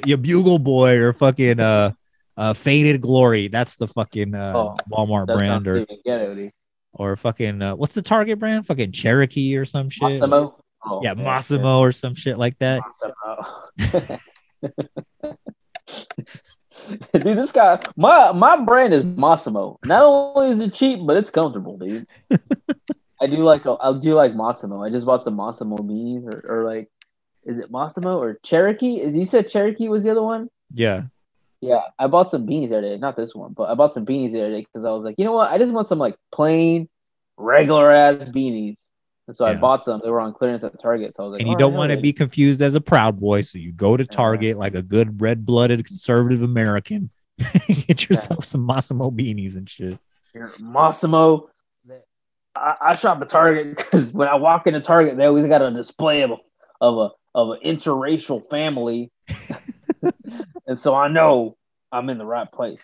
[0.06, 1.92] your bugle boy or fucking uh
[2.40, 6.52] uh faded glory that's the fucking uh Oh, walmart brand or ghetto-y.
[6.94, 10.54] or fucking uh, what's the target brand fucking cherokee or some shit Mossimo.
[10.84, 12.80] Oh, yeah mossimo or some shit like that
[17.12, 19.76] dude, this guy, my my brand is Mossimo.
[19.84, 22.06] Not only is it cheap, but it's comfortable, dude.
[23.20, 24.86] I do like I do like Mossimo.
[24.86, 26.88] I just bought some Mossimo beanies, or, or like,
[27.44, 29.00] is it Mossimo or Cherokee?
[29.00, 30.48] Is you said Cherokee was the other one?
[30.72, 31.02] yeah
[31.60, 32.98] Yeah, I bought some beanies the other day.
[32.98, 35.16] Not this one, but I bought some beanies the other day because I was like,
[35.18, 35.50] you know what?
[35.50, 36.88] I just want some like plain,
[37.36, 38.78] regular ass beanies.
[39.26, 40.00] And so I bought some.
[40.02, 41.16] They were on clearance at Target.
[41.16, 42.80] So I was like, and you oh, don't right, want to be confused as a
[42.80, 47.10] proud boy so you go to target like a good red-blooded conservative american
[47.86, 50.00] get yourself some mossimo beanies and shit
[50.34, 51.48] Mossimo.
[52.56, 55.70] I, I shop at Target because when I walk into Target, they always got a
[55.70, 56.36] display of a
[56.80, 59.12] of a of an interracial family,
[60.70, 61.56] and so I know
[61.90, 62.80] I'm in the right place.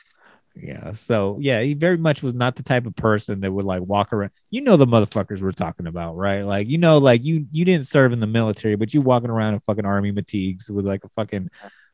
[0.57, 0.93] Yeah.
[0.93, 4.13] So yeah, he very much was not the type of person that would like walk
[4.13, 4.33] around.
[4.51, 6.43] You know the motherfuckers we're talking about, right?
[6.43, 9.55] Like you know, like you you didn't serve in the military, but you walking around
[9.55, 11.49] in fucking army fatigues with like a fucking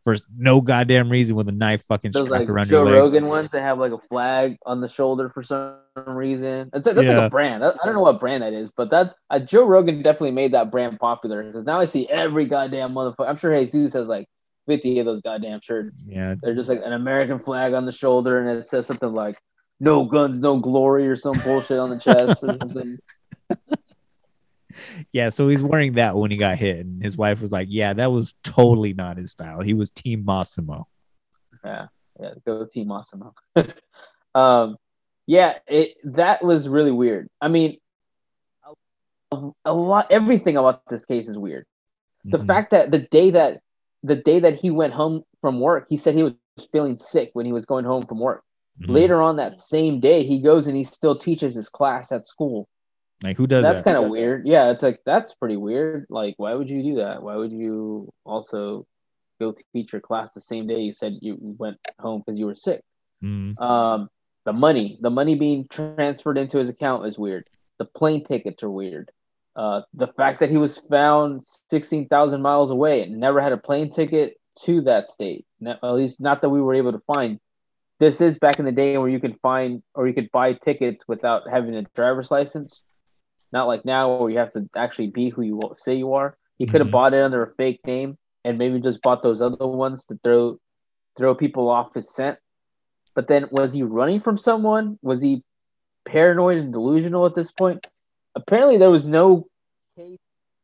[0.04, 2.94] for no goddamn reason with a knife fucking Those strapped like around Joe your leg.
[2.94, 5.76] Rogan ones that have like a flag on the shoulder for some
[6.06, 6.70] reason.
[6.72, 7.62] It's that's like a brand.
[7.62, 10.52] I I don't know what brand that is, but that uh, Joe Rogan definitely made
[10.52, 13.28] that brand popular because now I see every goddamn motherfucker.
[13.28, 14.28] I'm sure Jesus has like
[14.66, 16.06] 50 of those goddamn shirts.
[16.08, 16.34] Yeah.
[16.42, 19.38] They're just like an American flag on the shoulder, and it says something like
[19.80, 22.98] "No guns, no glory" or some bullshit on the chest or something.
[25.12, 25.28] Yeah.
[25.28, 28.10] So he's wearing that when he got hit, and his wife was like, "Yeah, that
[28.10, 29.60] was totally not his style.
[29.60, 30.84] He was Team Mossimo."
[31.62, 31.88] Yeah,
[32.18, 33.34] yeah, go Team Mossimo.
[34.34, 34.76] um,
[35.26, 37.28] yeah, it that was really weird.
[37.38, 37.76] I mean,
[39.30, 41.66] a, a lot, everything about this case is weird.
[42.24, 42.46] The Mhm.
[42.46, 43.60] fact that the day that
[44.02, 46.34] the day that he went home from work, he said he was
[46.72, 48.42] feeling sick when he was going home from work.
[48.80, 48.90] Mhm.
[48.90, 52.68] Later on that same day, he goes and he still teaches his class at school.
[53.24, 53.72] like who does that?
[53.74, 53.92] that's that?
[53.94, 54.46] kind of weird.
[54.48, 56.06] Yeah, it's like that's pretty weird.
[56.10, 57.22] Like, why would you do that?
[57.22, 58.84] Why would you also
[59.40, 62.56] go teach your class the same day you said you went home because you were
[62.56, 62.82] sick?
[63.22, 63.60] Mhm.
[63.60, 64.08] Um,
[64.44, 67.46] the money, the money being transferred into his account is weird.
[67.78, 69.12] The plane tickets are weird.
[69.54, 73.56] Uh, the fact that he was found sixteen thousand miles away and never had a
[73.58, 77.38] plane ticket to that state, not, at least not that we were able to find.
[78.00, 81.04] This is back in the day where you could find or you could buy tickets
[81.06, 82.84] without having a driver's license.
[83.52, 86.36] Not like now where you have to actually be who you say you are.
[86.58, 86.92] He could have Mhm.
[86.92, 90.58] bought it under a fake name and maybe just bought those other ones to throw
[91.18, 92.38] throw people off his scent.
[93.14, 94.98] But then was he running from someone?
[95.02, 95.44] Was he
[96.06, 97.86] paranoid and delusional at this point?
[98.34, 99.46] Apparently there was no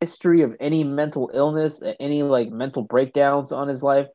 [0.01, 4.07] history of any mental illness, any like mental breakdowns on his life.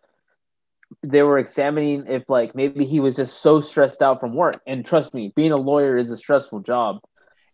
[1.01, 4.61] They were examining if like maybe he was just so stressed out from work.
[4.65, 6.99] And trust me, being a lawyer is a stressful job.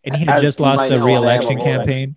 [0.03, 1.77] And he had As just lost the a know, I am a re-election lawyer.
[1.77, 2.15] campaign.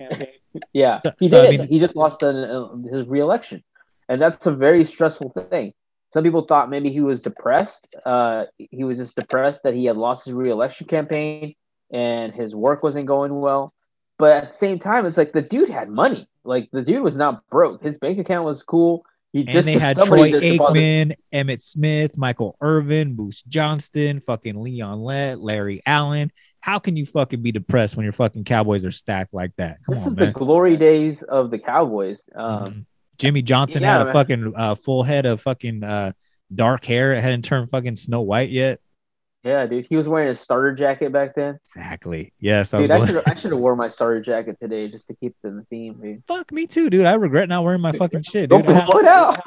[0.73, 1.61] Yeah, So- he so, I did.
[1.61, 3.63] mean- he just lost an, uh, his reelection,
[4.09, 5.73] and that's a very stressful thing.
[6.13, 7.89] Some people thought maybe he was depressed.
[8.05, 11.55] Uh, he was just depressed that he had lost his reelection campaign
[11.93, 13.73] and his work wasn't going well.
[14.19, 16.29] But at the same time, it's like the dude had money.
[16.45, 17.83] Like the dude was not broke.
[17.83, 19.05] His bank account was cool.
[19.33, 25.01] He And just they had Troy Aikman, Emmitt Smith, Michael Irvin, Moose Johnston, fucking Leon
[25.01, 26.31] Lett, Larry Allen.
[26.61, 29.79] How can you fucking be depressed when your fucking Cowboys are stacked like that?
[29.87, 30.27] Come This on, is man.
[30.27, 32.29] the glory days of the Cowboys.
[32.35, 32.85] Um, Mhm.
[33.19, 34.13] Jimmy Johnson yeah, had a man.
[34.13, 36.13] fucking uh, full head of fucking uh,
[36.55, 37.15] dark hair.
[37.15, 38.81] It hadn't turned fucking Snow White yet.
[39.45, 41.59] Yeah, dude, he was wearing a starter jacket back then.
[41.65, 42.33] Exactly.
[42.39, 45.15] Yes, I Dude, I should I should have wore my starter jacket today just to
[45.15, 46.01] keep the theme.
[46.01, 46.23] Dude.
[46.29, 47.07] fuck me too, dude.
[47.07, 48.85] I regret not wearing my fucking shit, Go dude.
[48.89, 49.41] pull it out.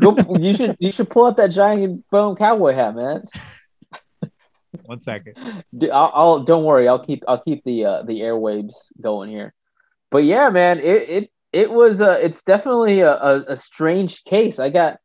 [0.00, 0.16] Go.
[0.40, 3.22] You should you should pull out that giant bone cowboy hat, man.
[4.86, 5.34] One second.
[5.76, 6.88] Dude, I'll, I'll don't worry.
[6.88, 9.54] I'll keep I'll keep the uh, the airwaves going here.
[10.10, 14.58] But yeah, man, it it it was uh it's definitely a, a, a strange case.
[14.58, 14.98] I got.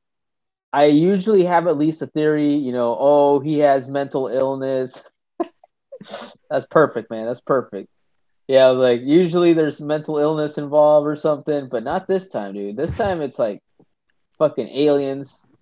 [0.74, 2.98] I usually have at least a theory, you know.
[3.00, 5.08] Oh, he has mental illness.
[6.50, 7.28] That's perfect, man.
[7.28, 7.90] That's perfect.
[8.48, 12.54] Yeah, I was like, usually there's mental illness involved or something, but not this time,
[12.54, 12.76] dude.
[12.76, 13.62] This time it's like
[14.38, 15.46] fucking aliens.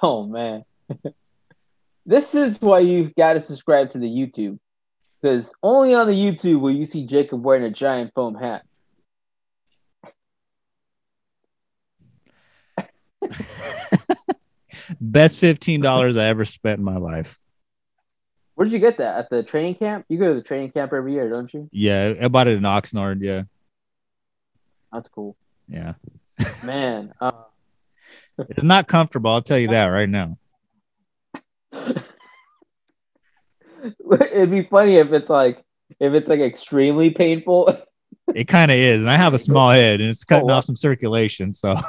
[0.00, 0.64] Oh man.
[2.06, 4.60] this is why you gotta subscribe to the YouTube.
[5.20, 8.62] Because only on the YouTube will you see Jacob wearing a giant foam hat.
[15.00, 17.38] Best fifteen dollars I ever spent in my life.
[18.54, 19.18] Where did you get that?
[19.18, 20.04] At the training camp?
[20.08, 21.68] You go to the training camp every year, don't you?
[21.72, 23.20] Yeah, I bought it in Oxnard.
[23.22, 23.42] Yeah,
[24.92, 25.36] That's cool.
[25.68, 25.94] yeah.
[26.64, 27.12] Man.
[28.38, 29.30] Uh, It's not comfortable.
[29.30, 30.38] I'll tell you that right now.
[34.20, 35.62] it'd be funny if it's like
[36.00, 37.76] if it's like extremely painful.
[38.34, 40.58] It kind of is, and I have a small head, and it's cutting wow.
[40.58, 41.52] off some circulation.
[41.52, 41.82] So Oh.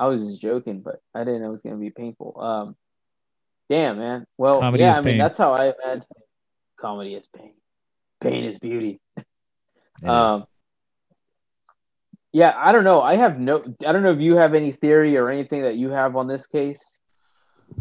[0.00, 2.40] I was just joking, but I didn't know it was gonna be painful.
[2.40, 2.76] Um
[3.68, 4.24] damn man.
[4.38, 6.06] Well Comedy yeah, I mean that's how I imagine
[6.78, 7.52] comedy is pain.
[8.20, 8.98] Pain is beauty.
[9.18, 9.24] It
[10.02, 10.08] is.
[10.08, 10.46] Um
[12.32, 13.02] yeah, I don't know.
[13.02, 15.90] I have no I don't know if you have any theory or anything that you
[15.90, 16.82] have on this case.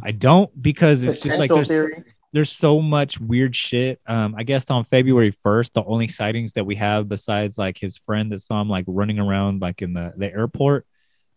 [0.03, 2.03] I don't because it's just like there's theory.
[2.33, 4.01] there's so much weird shit.
[4.05, 7.97] Um, I guess on February first, the only sightings that we have besides like his
[7.97, 10.85] friend that saw him like running around like in the the airport.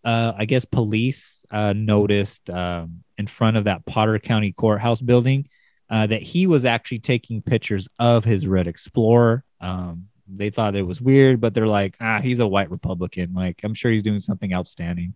[0.04, 5.48] Uh, I guess police uh, noticed um, in front of that Potter County courthouse building
[5.90, 9.44] uh, that he was actually taking pictures of his Red Explorer.
[9.60, 13.34] Um, they thought it was weird, but they're like, ah, he's a white Republican.
[13.34, 15.14] Like, I'm sure he's doing something outstanding.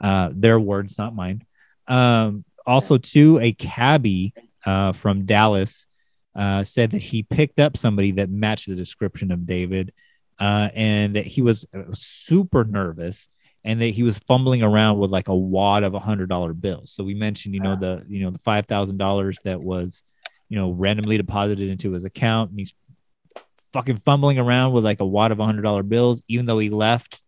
[0.00, 1.44] Uh, their words, not mine.
[1.86, 4.34] Um, also, too, a cabbie
[4.66, 5.86] uh, from Dallas
[6.34, 9.92] uh, said that he picked up somebody that matched the description of David,
[10.38, 13.28] and that he was super nervous,
[13.64, 16.92] and that he was fumbling around with like a wad of a hundred dollar bills.
[16.92, 20.02] So we mentioned, you know, the you know the five thousand dollars that was,
[20.48, 22.72] you know, randomly deposited into his account, and he's
[23.72, 26.70] fucking fumbling around with like a wad of a hundred dollar bills, even though he
[26.70, 27.20] left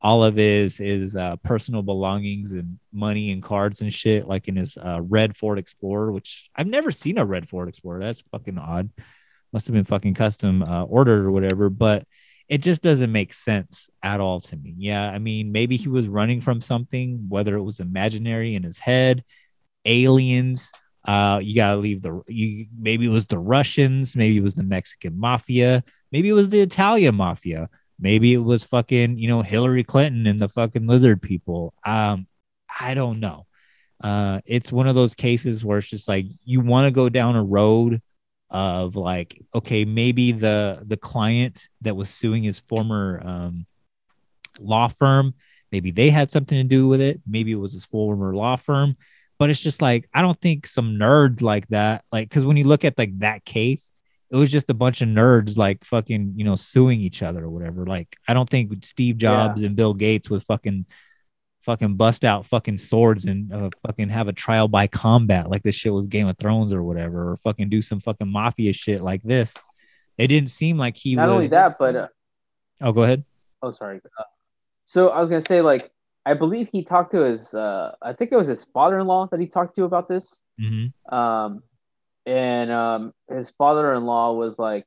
[0.00, 4.56] all of his his uh, personal belongings and money and cards and shit, like in
[4.56, 8.00] his uh, red Ford Explorer, which I've never seen a red Ford Explorer.
[8.00, 8.90] That's fucking odd.
[9.52, 12.06] Must have been fucking custom uh, ordered or whatever, but
[12.48, 14.74] it just doesn't make sense at all to me.
[14.76, 18.78] Yeah, I mean, maybe he was running from something, whether it was imaginary in his
[18.78, 19.24] head,
[19.84, 20.70] aliens.
[21.04, 22.66] Uh, you gotta leave the you.
[22.78, 24.16] Maybe it was the Russians.
[24.16, 25.84] Maybe it was the Mexican mafia.
[26.12, 27.68] Maybe it was the Italian mafia
[27.98, 31.74] Maybe it was fucking, you know, Hillary Clinton and the fucking lizard people.
[31.84, 32.26] Um,
[32.80, 33.46] I don't know.
[34.02, 37.36] Uh, it's one of those cases where it's just like you want to go down
[37.36, 38.02] a road
[38.50, 43.66] of like, okay, maybe the the client that was suing his former um,
[44.58, 45.34] law firm,
[45.72, 47.20] maybe they had something to do with it.
[47.26, 48.96] Maybe it was his former law firm,
[49.38, 52.64] but it's just like I don't think some nerd like that, like, because when you
[52.64, 53.90] look at like that case,
[54.30, 57.50] it was just a bunch of nerds like fucking you know suing each other or
[57.50, 59.66] whatever like i don't think steve jobs yeah.
[59.68, 60.84] and bill gates would fucking
[61.64, 65.74] fucking bust out fucking swords and uh, fucking have a trial by combat like this
[65.74, 69.22] shit was game of thrones or whatever or fucking do some fucking mafia shit like
[69.22, 69.54] this
[70.18, 71.34] it didn't seem like he not was...
[71.34, 72.08] only that but uh...
[72.82, 73.24] oh go ahead
[73.62, 74.24] oh sorry uh,
[74.84, 75.90] so i was gonna say like
[76.26, 79.46] i believe he talked to his uh i think it was his father-in-law that he
[79.46, 81.14] talked to about this mm-hmm.
[81.14, 81.62] um
[82.26, 84.86] and um, his father-in-law was like,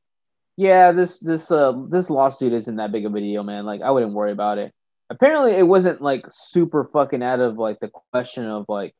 [0.55, 3.65] "Yeah, this this uh this lawsuit isn't that big of a deal, man.
[3.65, 4.73] Like, I wouldn't worry about it."
[5.09, 8.93] Apparently, it wasn't like super fucking out of like the question of like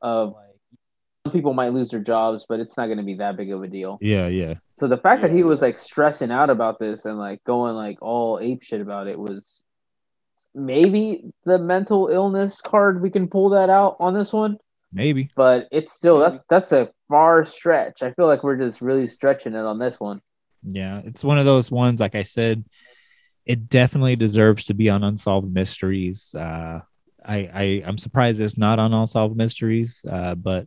[0.00, 0.56] of like
[1.26, 3.62] some people might lose their jobs, but it's not going to be that big of
[3.62, 3.98] a deal.
[4.00, 4.54] Yeah, yeah.
[4.76, 7.98] So the fact that he was like stressing out about this and like going like
[8.00, 9.62] all ape shit about it was
[10.54, 14.58] maybe the mental illness card we can pull that out on this one.
[14.92, 15.30] Maybe.
[15.36, 18.02] But it's still that's that's a far stretch.
[18.02, 20.22] I feel like we're just really stretching it on this one.
[20.68, 22.64] Yeah it's one of those ones like i said
[23.46, 26.80] it definitely deserves to be on unsolved mysteries uh
[27.24, 30.66] i i i'm surprised it's not on unsolved mysteries uh but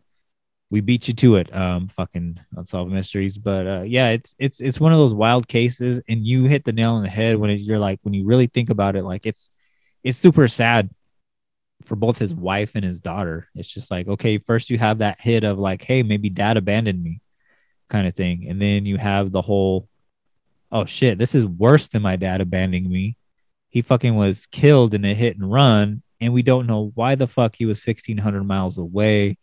[0.71, 4.79] we beat you to it um fucking unsolved mysteries but uh yeah it's it's it's
[4.79, 7.59] one of those wild cases and you hit the nail on the head when it,
[7.59, 9.49] you're like when you really think about it like it's
[10.03, 10.89] it's super sad
[11.83, 13.47] for both his wife and his daughter.
[13.55, 17.01] It's just like, okay, first you have that hit of like, hey, maybe dad abandoned
[17.01, 17.21] me
[17.89, 18.47] kind of thing.
[18.49, 19.87] And then you have the whole,
[20.71, 23.15] oh shit, this is worse than my dad abandoning me.
[23.69, 26.01] He fucking was killed in a hit and run.
[26.21, 29.37] And we don't know why the fuck he was 1600 miles away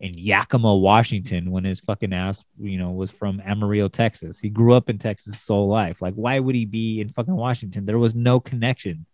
[0.00, 4.38] in Yakima, Washington, when his fucking ass, you know, was from Amarillo, Texas.
[4.38, 6.02] He grew up in Texas his whole life.
[6.02, 7.86] Like, why would he be in fucking Washington?
[7.86, 9.06] There was no connection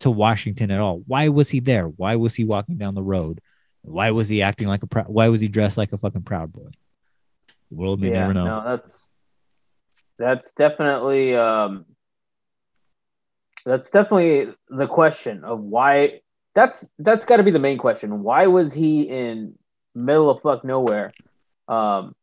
[0.00, 1.02] to Washington at all.
[1.06, 1.86] Why was he there?
[1.86, 3.40] Why was he walking down the road?
[3.82, 5.08] Why was he acting like a proud?
[5.08, 6.70] Why was he dressed like a fucking proud boy?
[7.70, 8.44] The world may yeah, never know.
[8.44, 8.98] No, that's
[10.18, 11.86] that's definitely um,
[13.64, 16.20] that's definitely the question of why.
[16.54, 18.22] That's that's got to be the main question.
[18.22, 19.54] Why was he in
[19.94, 21.12] middle of fuck nowhere?
[21.68, 22.14] Um,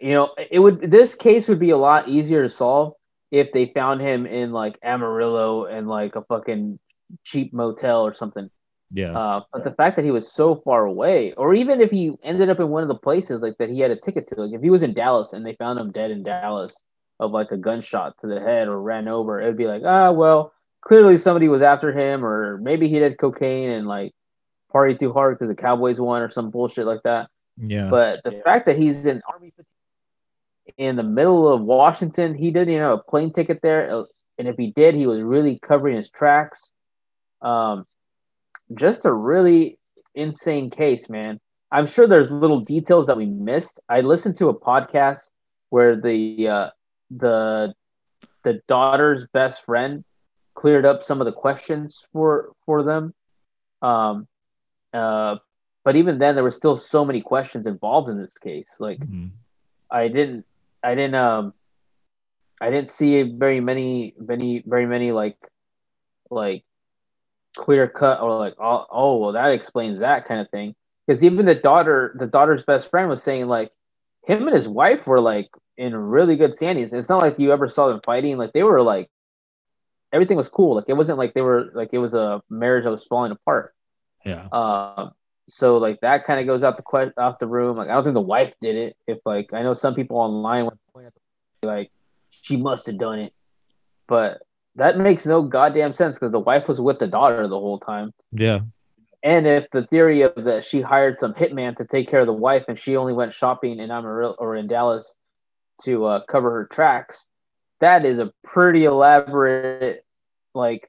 [0.00, 2.94] you know, it would this case would be a lot easier to solve
[3.30, 6.78] if they found him in like Amarillo and like a fucking
[7.24, 8.50] cheap motel or something.
[8.94, 9.16] Yeah.
[9.18, 12.50] Uh, but the fact that he was so far away, or even if he ended
[12.50, 14.62] up in one of the places like that he had a ticket to, like if
[14.62, 16.74] he was in Dallas and they found him dead in Dallas
[17.22, 20.10] of like a gunshot to the head or ran over, it would be like, ah,
[20.10, 24.12] well, clearly somebody was after him, or maybe he did cocaine and like
[24.70, 27.28] party too hard because the Cowboys won or some bullshit like that.
[27.56, 27.88] Yeah.
[27.88, 28.42] But the yeah.
[28.42, 29.52] fact that he's in Army
[30.76, 32.34] in the middle of Washington.
[32.34, 34.04] He didn't even have a plane ticket there,
[34.38, 36.72] and if he did, he was really covering his tracks.
[37.40, 37.86] Um,
[38.74, 39.78] just a really
[40.14, 41.40] insane case, man.
[41.70, 43.80] I'm sure there's little details that we missed.
[43.88, 45.30] I listened to a podcast
[45.70, 46.70] where the uh,
[47.16, 47.74] the
[48.42, 50.04] the daughter's best friend
[50.54, 53.14] cleared up some of the questions for for them.
[53.80, 54.28] Um,
[54.92, 55.36] uh,
[55.84, 58.76] but even then, there were still so many questions involved in this case.
[58.78, 59.28] Like, mm-hmm.
[59.90, 60.44] I didn't
[60.82, 61.54] I didn't um
[62.60, 65.36] I didn't see very many many very many like
[66.30, 66.64] like
[67.56, 70.74] clear cut or like oh, oh well that explains that kind of thing
[71.06, 73.70] because even the daughter the daughter's best friend was saying like
[74.26, 77.68] him and his wife were like in really good standings it's not like you ever
[77.68, 79.08] saw them fighting like they were like
[80.12, 82.90] everything was cool like it wasn't like they were like it was a marriage that
[82.90, 83.74] was falling apart
[84.24, 85.12] yeah um
[85.48, 87.76] so like that kind of goes out the que- out the room.
[87.76, 88.96] Like I don't think the wife did it.
[89.06, 91.14] If like I know some people online were pointing at
[91.60, 91.90] the- like
[92.30, 93.32] she must have done it,
[94.08, 94.42] but
[94.76, 98.12] that makes no goddamn sense because the wife was with the daughter the whole time.
[98.30, 98.60] Yeah.
[99.22, 102.32] And if the theory of that she hired some hitman to take care of the
[102.32, 105.14] wife and she only went shopping in Amarillo or in Dallas
[105.84, 107.26] to uh, cover her tracks,
[107.80, 110.04] that is a pretty elaborate
[110.54, 110.88] like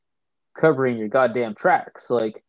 [0.56, 2.10] covering your goddamn tracks.
[2.10, 2.44] Like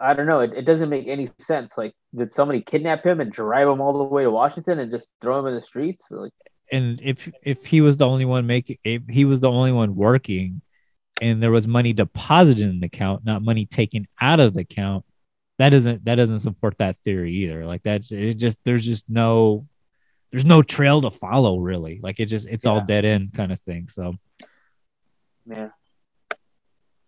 [0.00, 1.76] I don't know, it, it doesn't make any sense.
[1.76, 5.10] Like did somebody kidnap him and drive him all the way to Washington and just
[5.20, 6.06] throw him in the streets?
[6.10, 6.32] Like
[6.72, 9.94] and if if he was the only one making if he was the only one
[9.96, 10.60] working
[11.20, 15.04] and there was money deposited in the account not money taken out of the account
[15.58, 19.64] that doesn't that doesn't support that theory either like that's it just there's just no
[20.30, 23.60] there's no trail to follow really like it just it's all dead end kind of
[23.60, 24.14] thing so
[25.46, 25.70] yeah,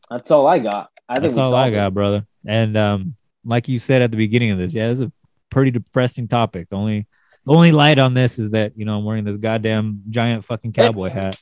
[0.09, 0.91] That's all I got.
[1.09, 1.73] I think that's all i it.
[1.73, 5.13] got brother and um like you said at the beginning of this yeah it's a
[5.51, 7.07] pretty depressing topic the only
[7.45, 10.73] the only light on this is that you know i'm wearing this goddamn giant fucking
[10.73, 11.37] cowboy hat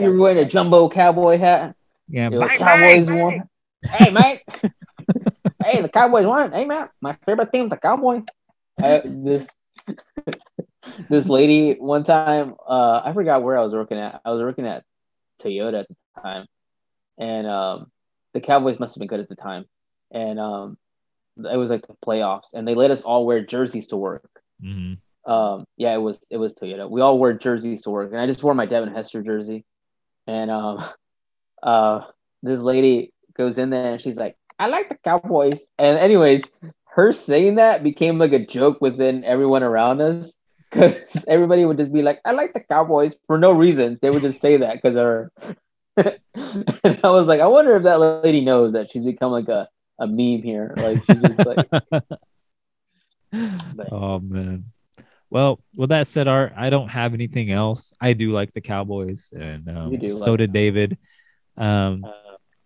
[0.00, 1.74] You're wearing a jumbo cowboy hat.
[2.08, 3.48] yeah bang, Cowboys bang, one.
[3.82, 4.42] Hey, mate.
[5.64, 6.50] hey, the Cowboys won.
[6.50, 6.88] Hey, man.
[7.00, 8.22] My favorite team, the Cowboys.
[8.82, 9.46] Uh, this
[11.08, 14.20] this lady one time, uh, I forgot where I was working at.
[14.24, 14.84] I was working at
[15.42, 16.46] Toyota at the time,
[17.18, 17.90] and um,
[18.34, 19.64] the Cowboys must have been good at the time,
[20.10, 20.78] and um,
[21.36, 24.28] it was like the playoffs, and they let us all wear jerseys to work.
[24.62, 24.98] Mhm.
[25.24, 26.88] Um, yeah, it was it was Toyota.
[26.88, 29.64] We all wore jerseys to work, and I just wore my Devin Hester jersey.
[30.26, 30.84] And um,
[31.62, 32.00] uh,
[32.42, 36.44] this lady goes in there and she's like, "I like the Cowboys." And anyways,
[36.94, 40.34] her saying that became like a joke within everyone around us
[40.70, 43.98] because everybody would just be like, "I like the Cowboys" for no reason.
[44.00, 45.32] They would just say that because her.
[45.96, 49.68] and I was like, I wonder if that lady knows that she's become like a,
[49.98, 50.74] a meme here.
[50.76, 51.66] Like she's just like,
[53.92, 54.66] oh man.
[55.28, 57.92] Well, with that said, Art, I don't have anything else.
[58.00, 60.98] I do like the Cowboys, and um, so like did David.
[61.56, 62.04] Um,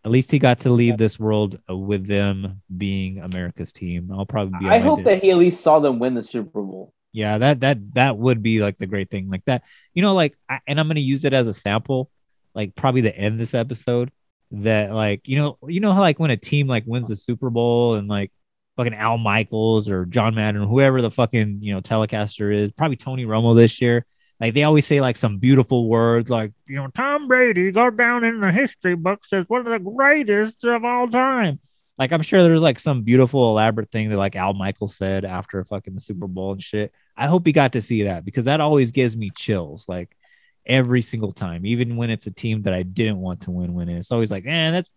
[0.05, 4.11] at least he got to leave this world uh, with them being America's team.
[4.13, 4.69] I'll probably be.
[4.69, 6.93] I hope that he at least saw them win the Super Bowl.
[7.13, 9.63] Yeah, that that that would be like the great thing, like that.
[9.95, 12.11] You know, like, I, and I'm gonna use it as a sample,
[12.55, 14.11] like probably to end this episode.
[14.53, 17.51] That like you know you know how like when a team like wins the Super
[17.51, 18.33] Bowl and like
[18.77, 22.97] fucking Al Michaels or John Madden or whoever the fucking you know telecaster is, probably
[22.97, 24.07] Tony Romo this year.
[24.41, 28.25] Like they always say like some beautiful words like you know Tom Brady go down
[28.25, 31.61] in the history books as one of the greatest of all time.
[32.01, 35.63] Like I'm sure there's like some beautiful elaborate thing that like Al Michaels said after
[35.67, 36.95] fucking the Super Bowl and shit.
[37.15, 40.17] I hope he got to see that because that always gives me chills like
[40.65, 43.75] every single time, even when it's a team that I didn't want to win.
[43.75, 44.91] When it's always like, man, that's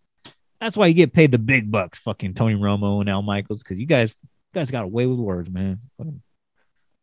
[0.62, 3.78] that's why you get paid the big bucks, fucking Tony Romo and Al Michaels, because
[3.78, 5.82] you guys you guys got away with words, man.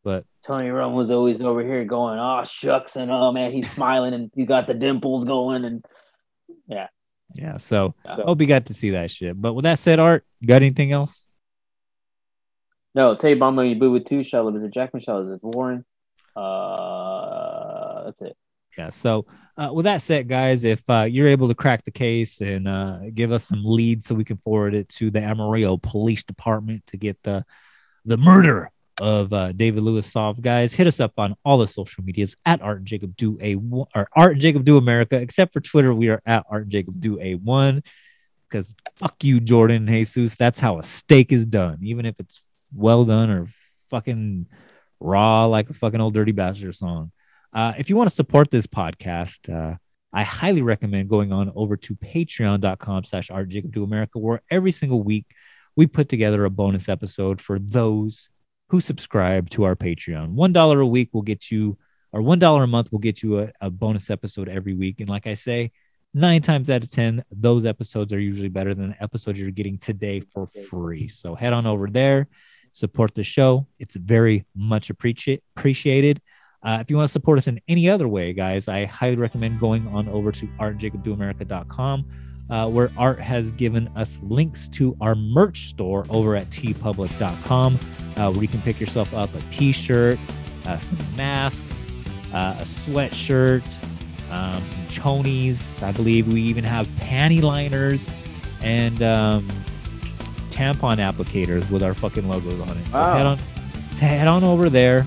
[0.03, 4.15] But Tony Romo was always over here going, "Oh shucks," and oh man, he's smiling
[4.15, 5.85] and you got the dimples going, and
[6.67, 6.87] yeah,
[7.59, 9.41] so I So- hope you got to see that shit.
[9.41, 11.27] But with that said, Art, you got anything else?
[12.95, 14.21] no, Tay boo with two,
[14.57, 15.85] is it Jack Michelle is Warren.
[16.37, 18.37] Uh, that's it.
[18.79, 18.91] Yeah.
[18.91, 19.27] So,
[19.57, 22.99] uh, with that said, guys, if uh, you're able to crack the case and uh,
[23.15, 26.97] give us some leads so we can forward it to the Amarillo Police Department to
[26.97, 27.45] get the
[28.07, 28.71] the murder
[29.01, 32.63] of uh, David Lewis solved, guys, hit us up on all the social medias at
[32.63, 35.17] Art Jacob Do a or Art Jacob Do America.
[35.17, 37.83] Except for Twitter, we are at Art Jacob Do a One.
[38.49, 40.35] Because fuck you, Jordan Jesus.
[40.35, 42.43] That's how a steak is done, even if it's
[42.75, 43.49] well done or
[43.89, 44.47] fucking
[45.01, 47.11] raw like a fucking old dirty bastard song.
[47.53, 49.77] Uh, if you want to support this podcast, uh,
[50.13, 54.73] I highly recommend going on over to patreon.com slash art Jacob do America, where every
[54.73, 55.27] single week
[55.77, 58.29] we put together a bonus episode for those
[58.71, 60.31] who subscribe to our Patreon.
[60.31, 61.77] One dollar a week will get you,
[62.13, 65.01] or one dollar a month will get you a, a bonus episode every week.
[65.01, 65.73] And like I say,
[66.15, 69.77] nine times out of ten, those episodes are usually better than the episodes you're getting
[69.77, 71.09] today for free.
[71.09, 72.29] So head on over there,
[72.71, 73.67] support the show.
[73.81, 76.23] It's very much appreciate appreciated.
[76.63, 79.59] Uh, if you want to support us in any other way, guys, I highly recommend
[79.59, 82.05] going on over to artjacobdoamerica.com,
[82.51, 87.79] uh, where Art has given us links to our merch store over at teepublic.com,
[88.17, 90.19] uh, where you can pick yourself up a t-shirt,
[90.67, 91.91] uh, some masks,
[92.35, 93.63] uh, a sweatshirt,
[94.31, 95.83] um, some chonies.
[95.83, 98.09] I believe we even have panty liners
[98.63, 99.49] and um,
[100.51, 102.87] tampon applicators with our fucking logos on it.
[102.89, 103.17] So Wow.
[103.17, 103.39] head on,
[103.99, 105.07] head on over there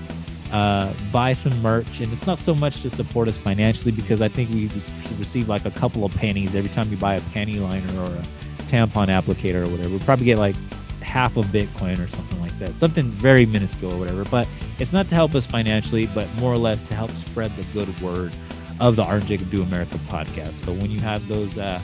[0.54, 1.98] uh, buy some merch.
[1.98, 4.70] And it's not so much to support us financially because I think we
[5.18, 8.22] receive like a couple of pennies every time you buy a panty liner or a
[8.62, 9.90] tampon applicator or whatever.
[9.90, 10.54] We probably get like
[11.02, 12.76] half a Bitcoin or something like that.
[12.76, 14.24] Something very minuscule or whatever.
[14.26, 14.46] But
[14.78, 18.00] it's not to help us financially, but more or less to help spread the good
[18.00, 18.32] word
[18.78, 20.54] of the and Jacob Do America podcast.
[20.54, 21.80] So when you have those uh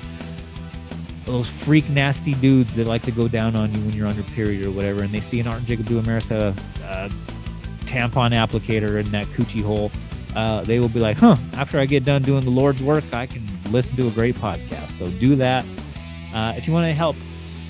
[1.25, 4.25] those freak nasty dudes that like to go down on you when you're on your
[4.25, 6.55] period or whatever, and they see an Art and Jacob Do America
[6.85, 7.09] uh,
[7.91, 9.91] tampon applicator in that coochie hole,
[10.37, 13.27] uh, they will be like, huh, after I get done doing the Lord's work, I
[13.27, 14.99] can listen to a great podcast.
[14.99, 15.65] So do that.
[16.33, 17.17] Uh, if you want to help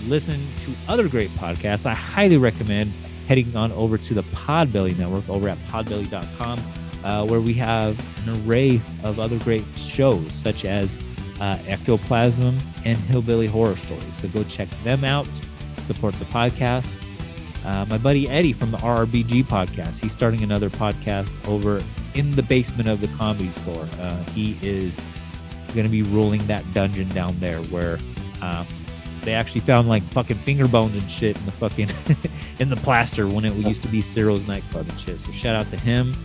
[0.07, 2.93] listen to other great podcasts, I highly recommend
[3.27, 6.61] heading on over to the Podbelly Network over at podbelly.com,
[7.05, 10.99] uh, where we have an array of other great shows, such as
[11.41, 14.05] uh, Ectoplasm and Hillbilly Horror Stories.
[14.21, 15.27] So go check them out,
[15.79, 16.95] support the podcast.
[17.65, 21.83] Uh, my buddy Eddie from the RRBG podcast, he's starting another podcast over
[22.15, 23.87] in the basement of the comedy store.
[24.01, 24.99] Uh, he is
[25.75, 27.99] going to be ruling that dungeon down there where
[28.43, 28.65] uh,
[29.23, 31.91] they actually found like fucking finger bones and shit in the fucking
[32.59, 35.21] in the plaster when it used to be Ciro's nightclub and shit.
[35.21, 36.17] So shout out to him.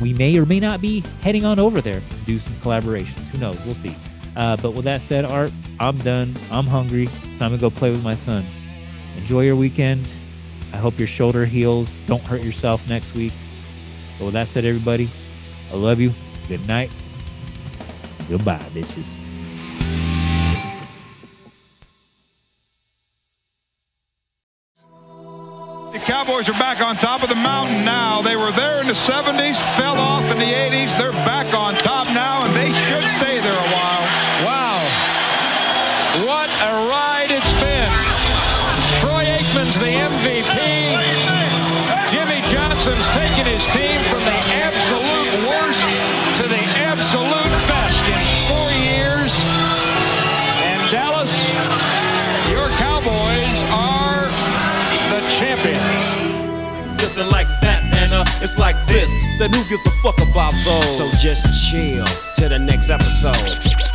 [0.00, 3.28] We may or may not be heading on over there to do some collaborations.
[3.28, 3.58] Who knows?
[3.64, 3.94] We'll see.
[4.36, 6.36] Uh, but with that said, Art, I'm done.
[6.50, 7.04] I'm hungry.
[7.04, 8.44] It's time to go play with my son.
[9.16, 10.06] Enjoy your weekend.
[10.72, 11.90] I hope your shoulder heals.
[12.06, 13.32] Don't hurt yourself next week.
[14.18, 15.08] But with that said, everybody,
[15.72, 16.12] I love you.
[16.48, 16.90] Good night.
[18.28, 19.06] Goodbye, bitches.
[25.92, 28.22] The Cowboys are back on top of the mountain now.
[28.22, 30.96] They were there in the 70s, fell off in the 80s.
[30.96, 32.72] They're back on top now, and they
[43.72, 45.80] team from the absolute worst
[46.36, 49.32] to the absolute best in four years.
[50.60, 51.32] And Dallas,
[52.52, 54.28] your Cowboys are
[55.08, 55.80] the champion.
[56.98, 59.10] Listen like that, and uh, it's like this.
[59.38, 60.96] Then who gives a fuck about those?
[60.96, 62.04] So just chill
[62.36, 63.91] till the next episode.